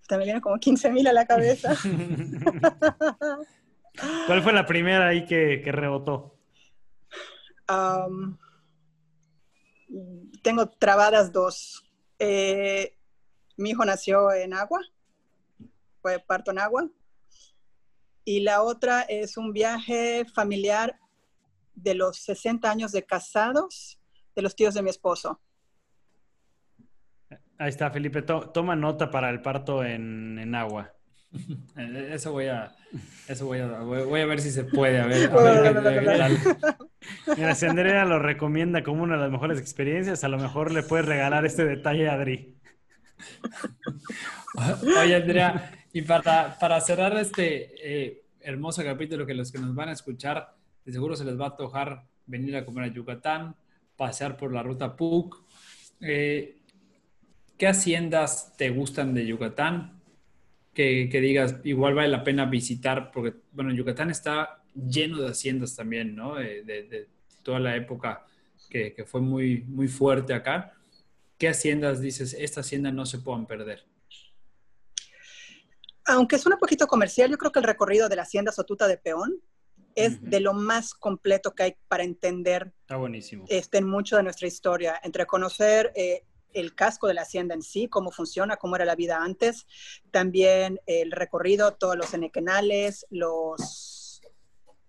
me 0.09 0.23
viene 0.23 0.41
como 0.41 0.57
15 0.57 0.89
mil 0.89 1.05
a 1.05 1.13
la 1.13 1.27
cabeza. 1.27 1.75
¿Cuál 4.25 4.41
fue 4.41 4.51
la 4.51 4.65
primera 4.65 5.09
ahí 5.09 5.27
que, 5.27 5.61
rebotó? 5.71 6.39
tengo 10.41 10.69
trabadas 10.69 11.31
dos. 11.31 11.87
Eh, 12.17 12.97
mi 13.57 13.69
hijo 13.69 13.85
nació 13.85 14.33
en 14.33 14.55
agua, 14.55 14.81
fue 16.01 16.17
parto 16.17 16.49
en 16.49 16.57
agua 16.57 16.89
y 18.25 18.41
la 18.41 18.61
otra 18.61 19.01
es 19.01 19.37
un 19.37 19.53
viaje 19.53 20.25
familiar 20.33 20.99
de 21.75 21.95
los 21.95 22.17
60 22.17 22.69
años 22.69 22.91
de 22.91 23.03
casados 23.03 23.99
de 24.35 24.41
los 24.41 24.55
tíos 24.55 24.73
de 24.73 24.81
mi 24.81 24.89
esposo. 24.89 25.39
Ahí 27.57 27.69
está, 27.69 27.91
Felipe. 27.91 28.21
toma 28.21 28.75
nota 28.75 29.09
para 29.11 29.29
el 29.29 29.41
parto 29.41 29.83
en, 29.83 30.55
agua. 30.55 30.93
Eso 31.75 32.31
voy 32.31 32.45
a, 32.45 32.75
eso 33.27 33.47
voy 33.47 33.57
a, 33.57 33.79
voy 33.79 34.21
a 34.21 34.25
ver 34.27 34.39
si 34.39 34.51
se 34.51 34.65
puede. 34.65 34.99
A 34.99 35.07
ver, 35.07 35.31
Mira, 37.35 37.55
si 37.55 37.65
Andrea 37.65 38.05
lo 38.05 38.19
recomienda 38.19 38.83
como 38.83 39.01
una 39.01 39.15
de 39.15 39.21
las 39.21 39.31
mejores 39.31 39.59
experiencias, 39.59 40.23
a 40.23 40.27
lo 40.27 40.37
mejor 40.37 40.71
le 40.71 40.83
puedes 40.83 41.07
regalar 41.07 41.43
este 41.43 41.65
detalle 41.65 42.07
a 42.07 42.13
Adri. 42.13 42.55
Oye, 45.01 45.15
Andrea, 45.15 45.71
y 45.93 46.01
para, 46.01 46.57
para 46.57 46.81
cerrar 46.81 47.15
este 47.17 47.75
eh, 47.77 48.23
hermoso 48.41 48.83
capítulo 48.83 49.27
que 49.27 49.35
los 49.35 49.51
que 49.51 49.59
nos 49.59 49.75
van 49.75 49.89
a 49.89 49.93
escuchar, 49.93 50.55
de 50.83 50.91
seguro 50.91 51.15
se 51.15 51.23
les 51.23 51.39
va 51.39 51.47
a 51.47 51.55
tojar 51.55 52.07
venir 52.25 52.55
a 52.57 52.65
comer 52.65 52.85
a 52.85 52.93
Yucatán, 52.93 53.55
pasear 53.95 54.35
por 54.35 54.51
la 54.51 54.63
ruta 54.63 54.95
PUC. 54.95 55.43
Eh, 56.01 56.57
¿Qué 57.59 57.67
haciendas 57.67 58.57
te 58.57 58.71
gustan 58.71 59.13
de 59.13 59.27
Yucatán? 59.27 60.01
Que, 60.73 61.07
digas, 61.11 61.57
igual 61.63 61.93
vale 61.93 62.09
la 62.09 62.23
pena 62.23 62.45
visitar, 62.45 63.11
porque, 63.11 63.35
bueno, 63.51 63.71
Yucatán 63.71 64.09
está 64.09 64.63
lleno 64.73 65.21
de 65.21 65.29
haciendas 65.29 65.75
también, 65.75 66.15
¿no? 66.15 66.35
De, 66.35 67.07
toda 67.43 67.59
la 67.59 67.75
época 67.75 68.25
que, 68.69 68.93
que, 68.93 69.05
fue 69.05 69.21
muy, 69.21 69.61
muy 69.67 69.87
fuerte 69.87 70.33
acá. 70.33 70.73
¿Qué 71.37 71.49
haciendas 71.49 72.01
dices, 72.01 72.33
esta 72.33 72.61
hacienda 72.61 72.91
no 72.91 73.05
se 73.05 73.19
puedan 73.19 73.45
perder? 73.45 73.85
Aunque 76.05 76.35
es 76.35 76.45
un 76.45 76.57
poquito 76.57 76.87
comercial, 76.87 77.31
yo 77.31 77.37
creo 77.37 77.51
que 77.51 77.59
el 77.59 77.65
recorrido 77.65 78.09
de 78.09 78.15
la 78.15 78.23
hacienda 78.23 78.51
Sotuta 78.51 78.87
de 78.87 78.97
Peón 78.97 79.41
es 79.95 80.21
de 80.21 80.39
lo 80.39 80.53
más 80.53 80.93
completo 80.93 81.53
que 81.53 81.63
hay 81.63 81.75
para 81.87 82.03
entender 82.03 82.73
Está 82.81 82.97
buenísimo. 82.97 83.45
Este, 83.47 83.81
mucho 83.81 84.17
de 84.17 84.23
nuestra 84.23 84.47
historia, 84.47 84.99
entre 85.03 85.25
conocer 85.25 85.91
eh, 85.95 86.23
el 86.53 86.75
casco 86.75 87.07
de 87.07 87.13
la 87.13 87.23
hacienda 87.23 87.55
en 87.55 87.61
sí, 87.61 87.87
cómo 87.87 88.11
funciona, 88.11 88.57
cómo 88.57 88.75
era 88.75 88.85
la 88.85 88.95
vida 88.95 89.23
antes, 89.23 89.65
también 90.11 90.79
el 90.85 91.11
recorrido, 91.11 91.73
todos 91.73 91.95
los 91.95 92.13
enequenales, 92.13 93.05
los, 93.09 94.21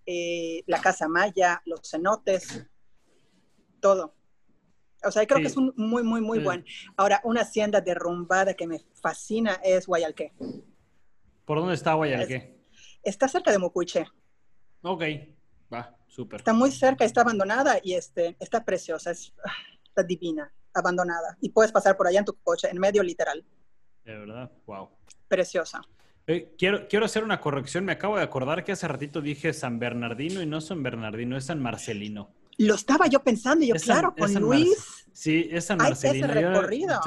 eh, 0.05 0.63
la 0.67 0.81
casa 0.81 1.07
maya, 1.07 1.61
los 1.65 1.81
cenotes, 1.89 2.65
todo. 3.79 4.15
O 5.03 5.11
sea, 5.11 5.25
creo 5.27 5.39
que 5.39 5.47
es 5.47 5.57
un 5.57 5.71
muy, 5.75 6.01
muy, 6.01 6.19
muy 6.19 6.39
buen. 6.39 6.65
Ahora, 6.97 7.21
una 7.23 7.41
hacienda 7.41 7.79
derrumbada 7.79 8.55
que 8.55 8.65
me 8.65 8.79
fascina 9.01 9.59
es 9.63 9.85
Guayalqué. 9.85 10.33
¿Por 11.45 11.59
dónde 11.59 11.75
está 11.75 11.93
Guayalqué? 11.93 12.59
Está 13.03 13.27
cerca 13.27 13.51
de 13.51 13.59
Mucuiche. 13.59 14.05
Ok, 14.81 15.03
va, 15.71 15.95
súper. 16.07 16.39
Está 16.39 16.53
muy 16.53 16.71
cerca, 16.71 17.05
está 17.05 17.21
abandonada 17.21 17.77
y 17.83 17.93
este, 17.93 18.35
está 18.39 18.65
preciosa, 18.65 19.11
es, 19.11 19.33
ah, 19.43 19.51
está 19.83 20.03
divina, 20.03 20.51
abandonada. 20.73 21.37
Y 21.41 21.49
puedes 21.49 21.71
pasar 21.71 21.95
por 21.95 22.07
allá 22.07 22.19
en 22.19 22.25
tu 22.25 22.35
coche, 22.35 22.67
en 22.69 22.79
medio 22.79 23.03
literal. 23.03 23.45
De 24.03 24.17
verdad, 24.17 24.51
wow. 24.65 24.89
Preciosa. 25.27 25.81
Eh, 26.27 26.55
quiero, 26.57 26.87
quiero 26.87 27.05
hacer 27.05 27.23
una 27.23 27.39
corrección. 27.39 27.85
Me 27.85 27.91
acabo 27.91 28.17
de 28.17 28.23
acordar 28.23 28.63
que 28.63 28.71
hace 28.71 28.87
ratito 28.87 29.21
dije 29.21 29.53
San 29.53 29.77
Bernardino 29.77 30.41
y 30.41 30.47
no 30.47 30.61
San 30.61 30.81
Bernardino, 30.81 31.37
es 31.37 31.45
San 31.45 31.61
Marcelino. 31.61 32.31
Lo 32.57 32.75
estaba 32.75 33.07
yo 33.07 33.23
pensando, 33.23 33.65
yo, 33.65 33.75
claro, 33.75 34.15
con 34.17 34.33
Luis. 34.35 35.05
Sí, 35.13 35.47
es 35.51 35.65
San 35.65 35.77
Marcelino. 35.77 36.25
ese 36.25 36.33
recorrido. 36.33 36.99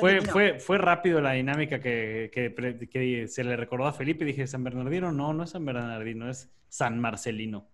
Fue, 0.00 0.20
fue, 0.22 0.58
fue 0.58 0.78
rápido 0.78 1.20
la 1.20 1.32
dinámica 1.32 1.80
que, 1.80 2.30
que, 2.32 2.88
que, 2.90 3.28
se 3.28 3.44
le 3.44 3.56
recordó 3.56 3.86
a 3.86 3.92
Felipe. 3.92 4.24
Dije, 4.24 4.46
San 4.46 4.64
Bernardino, 4.64 5.12
no, 5.12 5.32
no 5.32 5.44
es 5.44 5.50
San 5.50 5.64
Bernardino, 5.64 6.30
es 6.30 6.50
San 6.68 6.98
Marcelino. 6.98 7.68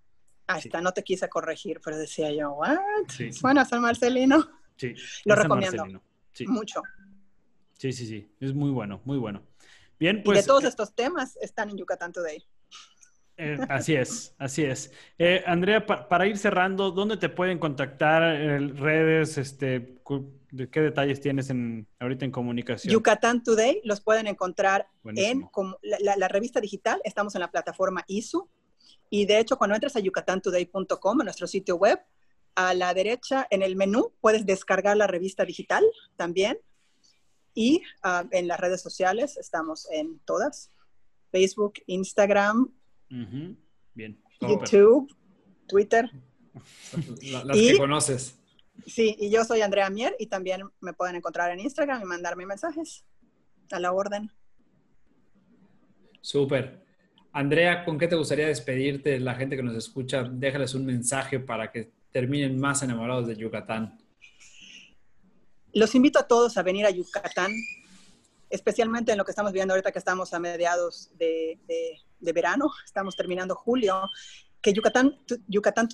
Ahí 0.46 0.62
está, 0.64 0.80
no 0.80 0.92
te 0.92 1.02
quise 1.02 1.28
corregir, 1.28 1.80
pero 1.84 1.98
decía 1.98 2.32
yo, 2.32 2.52
¿what? 2.52 2.78
Bueno, 3.42 3.64
San 3.64 3.82
Marcelino. 3.82 4.48
Sí. 4.76 4.94
Lo 5.24 5.34
recomiendo. 5.34 5.84
Mucho. 6.46 6.82
Sí, 7.76 7.92
sí, 7.92 8.06
sí. 8.06 8.32
Es 8.40 8.54
muy 8.54 8.70
bueno, 8.70 9.00
muy 9.04 9.18
bueno. 9.18 9.42
Bien, 9.98 10.22
pues. 10.22 10.38
Y 10.38 10.40
de 10.42 10.46
todos 10.46 10.64
eh, 10.64 10.68
estos 10.68 10.94
temas 10.94 11.36
están 11.40 11.70
en 11.70 11.76
Yucatán 11.78 12.12
Today. 12.12 12.44
Eh, 13.36 13.58
así 13.68 13.94
es, 13.94 14.34
así 14.38 14.64
es. 14.64 14.92
Eh, 15.16 15.44
Andrea, 15.46 15.86
para 15.86 16.26
ir 16.26 16.38
cerrando, 16.38 16.90
¿dónde 16.90 17.16
te 17.16 17.28
pueden 17.28 17.58
contactar? 17.58 18.22
redes, 18.74 19.38
este, 19.38 19.98
¿qué 20.70 20.80
detalles 20.80 21.20
tienes 21.20 21.50
en, 21.50 21.86
ahorita 21.98 22.24
en 22.24 22.30
comunicación? 22.30 22.92
Yucatán 22.92 23.42
Today 23.42 23.80
los 23.84 24.00
pueden 24.00 24.26
encontrar 24.26 24.88
en 25.04 25.48
la, 25.82 26.16
la, 26.16 26.28
revista 26.28 26.60
digital. 26.60 27.00
Estamos 27.04 27.34
en 27.34 27.40
la 27.40 27.50
plataforma 27.50 28.04
ISU. 28.06 28.48
Y 29.10 29.26
de 29.26 29.38
hecho, 29.38 29.56
cuando 29.56 29.74
entres 29.74 29.96
a 29.96 30.00
yucatantoday.com, 30.00 31.20
a 31.20 31.24
nuestro 31.24 31.46
sitio 31.46 31.76
web, 31.76 31.98
a 32.54 32.74
la 32.74 32.92
derecha 32.92 33.46
en 33.50 33.62
el 33.62 33.76
menú 33.76 34.12
puedes 34.20 34.44
descargar 34.44 34.96
la 34.96 35.06
revista 35.06 35.44
digital 35.44 35.84
también. 36.16 36.58
Y 37.54 37.82
ah, 38.02 38.24
en 38.30 38.48
las 38.48 38.60
redes 38.60 38.82
sociales 38.82 39.36
estamos 39.36 39.88
en 39.90 40.18
todas. 40.20 40.70
Facebook, 41.30 41.74
Instagram, 41.86 42.72
Bien. 43.94 44.20
YouTube, 44.40 45.14
Twitter. 45.66 46.10
Las 47.44 47.56
que 47.56 47.76
conoces. 47.76 48.38
Sí, 48.86 49.16
y 49.18 49.30
yo 49.30 49.44
soy 49.44 49.60
Andrea 49.60 49.90
Mier 49.90 50.14
y 50.18 50.26
también 50.26 50.62
me 50.80 50.92
pueden 50.92 51.16
encontrar 51.16 51.50
en 51.50 51.60
Instagram 51.60 52.02
y 52.02 52.04
mandarme 52.04 52.46
mensajes 52.46 53.04
a 53.70 53.78
la 53.78 53.92
orden. 53.92 54.30
Súper. 56.20 56.86
Andrea, 57.32 57.84
¿con 57.84 57.98
qué 57.98 58.08
te 58.08 58.16
gustaría 58.16 58.46
despedirte? 58.46 59.20
La 59.20 59.34
gente 59.34 59.56
que 59.56 59.62
nos 59.62 59.76
escucha, 59.76 60.24
déjales 60.24 60.74
un 60.74 60.86
mensaje 60.86 61.38
para 61.38 61.70
que 61.70 61.92
terminen 62.10 62.58
más 62.58 62.82
enamorados 62.82 63.26
de 63.26 63.36
Yucatán. 63.36 63.98
Los 65.72 65.94
invito 65.94 66.18
a 66.18 66.26
todos 66.26 66.56
a 66.56 66.62
venir 66.62 66.86
a 66.86 66.90
Yucatán, 66.90 67.52
especialmente 68.48 69.12
en 69.12 69.18
lo 69.18 69.24
que 69.24 69.32
estamos 69.32 69.52
viendo 69.52 69.74
ahorita 69.74 69.92
que 69.92 69.98
estamos 69.98 70.32
a 70.32 70.40
mediados 70.40 71.10
de, 71.18 71.58
de 72.20 72.32
verano, 72.32 72.70
estamos 72.84 73.14
terminando 73.16 73.54
julio, 73.54 74.02
que 74.60 74.72
Yucatán, 74.72 75.16
Yucatán 75.46 75.88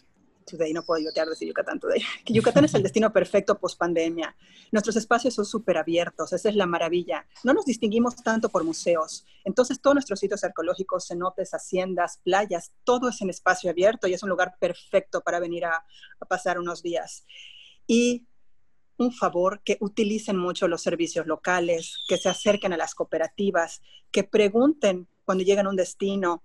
Today, 0.44 0.72
no 0.72 0.82
puedo 0.82 1.02
yotear 1.02 1.28
decir 1.28 1.48
Yucatán 1.48 1.80
Today, 1.80 2.02
que 2.24 2.32
Yucatán 2.32 2.64
es 2.64 2.74
el 2.74 2.82
destino 2.82 3.12
perfecto 3.12 3.58
post 3.58 3.78
pandemia. 3.78 4.36
Nuestros 4.72 4.96
espacios 4.96 5.34
son 5.34 5.44
súper 5.44 5.76
abiertos, 5.78 6.32
esa 6.32 6.48
es 6.48 6.56
la 6.56 6.66
maravilla. 6.66 7.26
No 7.42 7.54
nos 7.54 7.64
distinguimos 7.64 8.16
tanto 8.16 8.48
por 8.48 8.64
museos. 8.64 9.24
Entonces, 9.44 9.80
todos 9.80 9.94
nuestros 9.94 10.20
sitios 10.20 10.44
arqueológicos, 10.44 11.06
cenotes, 11.06 11.52
haciendas, 11.52 12.18
playas, 12.22 12.72
todo 12.84 13.08
es 13.08 13.20
en 13.20 13.30
espacio 13.30 13.70
abierto 13.70 14.06
y 14.06 14.14
es 14.14 14.22
un 14.22 14.28
lugar 14.28 14.54
perfecto 14.58 15.20
para 15.20 15.40
venir 15.40 15.64
a, 15.64 15.84
a 16.20 16.26
pasar 16.26 16.58
unos 16.58 16.82
días. 16.82 17.24
Y 17.86 18.26
un 18.96 19.12
favor, 19.12 19.60
que 19.64 19.76
utilicen 19.80 20.36
mucho 20.36 20.68
los 20.68 20.82
servicios 20.82 21.26
locales, 21.26 22.04
que 22.08 22.16
se 22.16 22.28
acerquen 22.28 22.72
a 22.72 22.76
las 22.76 22.94
cooperativas, 22.94 23.82
que 24.10 24.24
pregunten 24.24 25.08
cuando 25.24 25.44
llegan 25.44 25.66
a 25.66 25.70
un 25.70 25.76
destino 25.76 26.44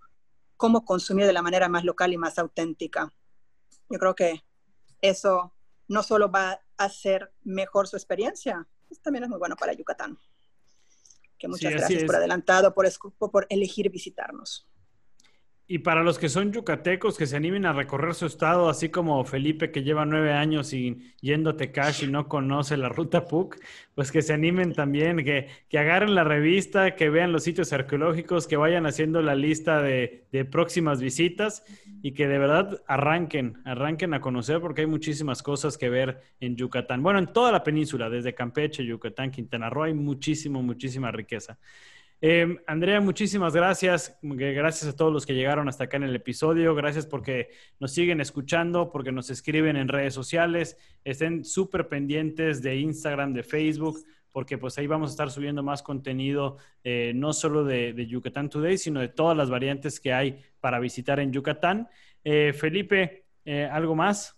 cómo 0.58 0.84
consumir 0.84 1.26
de 1.26 1.34
la 1.34 1.42
manera 1.42 1.70
más 1.70 1.84
local 1.84 2.12
y 2.12 2.18
más 2.18 2.40
auténtica. 2.40 3.14
Yo 3.90 3.98
creo 4.00 4.16
que 4.16 4.44
eso 5.02 5.54
no 5.88 6.04
solo 6.04 6.30
va 6.32 6.52
a 6.52 6.60
hacer 6.78 7.34
mejor 7.44 7.88
su 7.88 7.96
experiencia, 7.96 8.68
pues 8.88 9.02
también 9.02 9.24
es 9.24 9.30
muy 9.30 9.40
bueno 9.40 9.56
para 9.56 9.74
Yucatán. 9.74 10.18
Que 11.38 11.48
muchas 11.48 11.72
gracias 11.72 12.04
por 12.04 12.16
adelantado, 12.16 12.74
por, 12.74 12.88
por 13.32 13.48
elegir 13.50 13.90
visitarnos. 13.90 14.68
Y 15.72 15.78
para 15.78 16.02
los 16.02 16.18
que 16.18 16.30
son 16.30 16.52
yucatecos, 16.52 17.16
que 17.16 17.28
se 17.28 17.36
animen 17.36 17.68
a 17.68 17.74
recorrer 17.74 18.16
su 18.16 18.26
estado, 18.26 18.70
así 18.70 18.90
como 18.90 19.24
Felipe, 19.24 19.70
que 19.70 19.84
lleva 19.84 20.04
nueve 20.04 20.34
años 20.34 20.70
sin 20.70 21.14
yendo 21.22 21.52
a 21.52 21.58
Tecash 21.58 22.06
y 22.06 22.08
no 22.08 22.28
conoce 22.28 22.76
la 22.76 22.90
ruta 22.90 23.26
PUC, 23.26 23.58
pues 23.94 24.12
que 24.12 24.24
se 24.24 24.34
animen 24.34 24.74
también, 24.74 25.18
que, 25.18 25.48
que, 25.70 25.78
agarren 25.78 26.16
la 26.16 26.24
revista, 26.24 26.96
que 26.96 27.12
vean 27.12 27.32
los 27.32 27.44
sitios 27.44 27.72
arqueológicos, 27.72 28.48
que 28.48 28.58
vayan 28.58 28.88
haciendo 28.88 29.22
la 29.22 29.36
lista 29.36 29.80
de, 29.80 30.24
de, 30.32 30.44
próximas 30.44 31.02
visitas 31.02 31.64
y 32.02 32.14
que 32.14 32.28
de 32.28 32.40
verdad 32.40 32.82
arranquen, 32.88 33.62
arranquen 33.64 34.16
a 34.16 34.22
conocer 34.22 34.60
porque 34.62 34.82
hay 34.82 34.88
muchísimas 34.88 35.44
cosas 35.44 35.78
que 35.78 35.88
ver 35.88 36.20
en 36.40 36.56
Yucatán. 36.56 37.04
Bueno, 37.04 37.20
en 37.20 37.28
toda 37.28 37.52
la 37.52 37.64
península, 37.64 38.10
desde 38.10 38.34
Campeche, 38.34 38.84
Yucatán, 38.84 39.30
Quintana 39.30 39.70
Roo, 39.70 39.84
hay 39.84 39.94
muchísimo, 39.94 40.64
muchísima 40.64 41.12
riqueza. 41.12 41.60
Em, 42.22 42.58
Andrea, 42.68 43.00
muchísimas 43.00 43.56
gracias. 43.56 44.18
Gracias 44.22 44.92
a 44.92 44.96
todos 44.96 45.14
los 45.14 45.26
que 45.26 45.34
llegaron 45.34 45.70
hasta 45.70 45.86
acá 45.86 45.98
en 45.98 46.04
el 46.04 46.16
episodio. 46.16 46.76
Gracias 46.76 47.06
porque 47.06 47.50
nos 47.80 47.94
siguen 47.94 48.20
escuchando, 48.20 48.92
porque 48.92 49.12
nos 49.12 49.30
escriben 49.30 49.78
en 49.78 49.88
redes 49.88 50.14
sociales. 50.14 50.78
Estén 51.06 51.46
súper 51.46 51.88
pendientes 51.88 52.62
de 52.62 52.76
Instagram, 52.76 53.34
de 53.34 53.44
Facebook, 53.44 54.00
porque 54.34 54.58
pues 54.58 54.78
ahí 54.78 54.86
vamos 54.86 55.12
a 55.12 55.14
estar 55.14 55.32
subiendo 55.32 55.64
más 55.64 55.82
contenido, 55.82 56.58
eh, 56.84 57.14
no 57.16 57.32
solo 57.32 57.64
de, 57.64 58.06
Yucatán 58.06 58.50
Today, 58.50 58.78
sino 58.78 59.00
de 59.00 59.08
todas 59.08 59.38
las 59.38 59.50
variantes 59.50 60.00
que 60.00 60.12
hay 60.12 60.42
para 60.60 60.80
visitar 60.80 61.22
en 61.22 61.32
Yucatán. 61.32 61.88
Eh, 62.26 62.52
Felipe, 62.54 63.24
eh, 63.46 63.70
¿algo 63.72 63.96
más? 63.96 64.36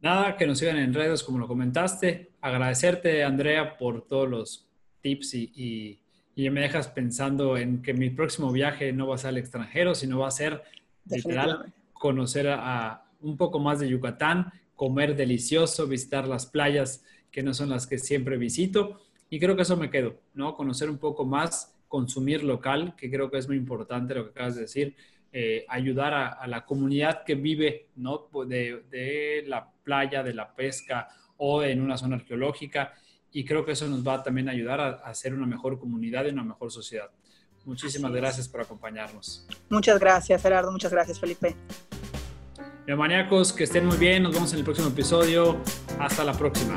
Nada, 0.00 0.36
que 0.36 0.46
nos 0.46 0.60
sigan 0.60 0.76
en 0.76 0.94
redes 0.94 1.24
como 1.24 1.40
lo 1.40 1.48
comentaste. 1.48 2.30
Agradecerte, 2.40 3.24
Andrea, 3.24 3.76
por 3.76 4.06
todos 4.06 4.28
los 4.28 4.70
tips 5.00 5.34
y 5.34 6.07
me 6.50 6.60
dejas 6.60 6.88
pensando 6.88 7.56
en 7.56 7.82
que 7.82 7.92
mi 7.94 8.10
próximo 8.10 8.52
viaje 8.52 8.92
no 8.92 9.08
va 9.08 9.16
a 9.16 9.18
ser 9.18 9.30
al 9.30 9.38
extranjero, 9.38 9.94
sino 9.94 10.20
va 10.20 10.28
a 10.28 10.30
ser 10.30 10.62
literal 11.04 11.72
conocer 11.92 12.48
a, 12.48 13.04
un 13.20 13.36
poco 13.36 13.58
más 13.58 13.80
de 13.80 13.88
Yucatán, 13.88 14.52
comer 14.76 15.16
delicioso, 15.16 15.88
visitar 15.88 16.28
las 16.28 16.46
playas 16.46 17.04
que 17.32 17.42
no 17.42 17.52
son 17.54 17.70
las 17.70 17.86
que 17.86 17.98
siempre 17.98 18.36
visito. 18.36 19.00
Y 19.28 19.40
creo 19.40 19.56
que 19.56 19.62
eso 19.62 19.76
me 19.76 19.90
quedo, 19.90 20.14
¿no? 20.34 20.54
Conocer 20.54 20.88
un 20.88 20.98
poco 20.98 21.26
más 21.26 21.74
consumir 21.88 22.44
local, 22.44 22.94
que 22.96 23.10
creo 23.10 23.30
que 23.30 23.38
es 23.38 23.48
muy 23.48 23.56
importante 23.56 24.14
lo 24.14 24.24
que 24.24 24.30
acabas 24.30 24.54
de 24.54 24.60
decir, 24.62 24.94
eh, 25.32 25.66
ayudar 25.68 26.14
a, 26.14 26.46
la 26.46 26.64
comunidad 26.64 27.24
que 27.24 27.34
vive 27.34 27.88
¿no? 27.96 28.28
de, 28.46 28.84
de, 28.90 29.44
la 29.46 29.70
playa, 29.82 30.22
de 30.22 30.34
la 30.34 30.54
pesca 30.54 31.08
o 31.36 31.62
en 31.62 31.80
una 31.80 31.98
zona 31.98 32.16
arqueológica. 32.16 32.94
Y 33.32 33.44
creo 33.44 33.64
que 33.64 33.72
eso 33.72 33.86
nos 33.86 34.06
va 34.06 34.14
a 34.14 34.22
también 34.22 34.48
ayudar 34.48 34.80
a, 34.80 34.88
a 34.88 35.14
ser 35.14 35.34
una 35.34 35.46
mejor 35.46 35.78
comunidad 35.78 36.26
y 36.26 36.30
una 36.30 36.44
mejor 36.44 36.70
sociedad. 36.70 37.10
Muchísimas 37.64 38.12
gracias 38.12 38.48
por 38.48 38.62
acompañarnos. 38.62 39.46
Muchas 39.68 40.00
gracias, 40.00 40.42
Gerardo. 40.42 40.72
Muchas 40.72 40.90
gracias, 40.90 41.20
Felipe. 41.20 41.54
Maníacos, 42.96 43.52
que 43.52 43.64
estén 43.64 43.84
muy 43.84 43.98
bien. 43.98 44.22
Nos 44.22 44.32
vemos 44.34 44.52
en 44.52 44.60
el 44.60 44.64
próximo 44.64 44.88
episodio. 44.88 45.60
Hasta 45.98 46.24
la 46.24 46.32
próxima. 46.32 46.74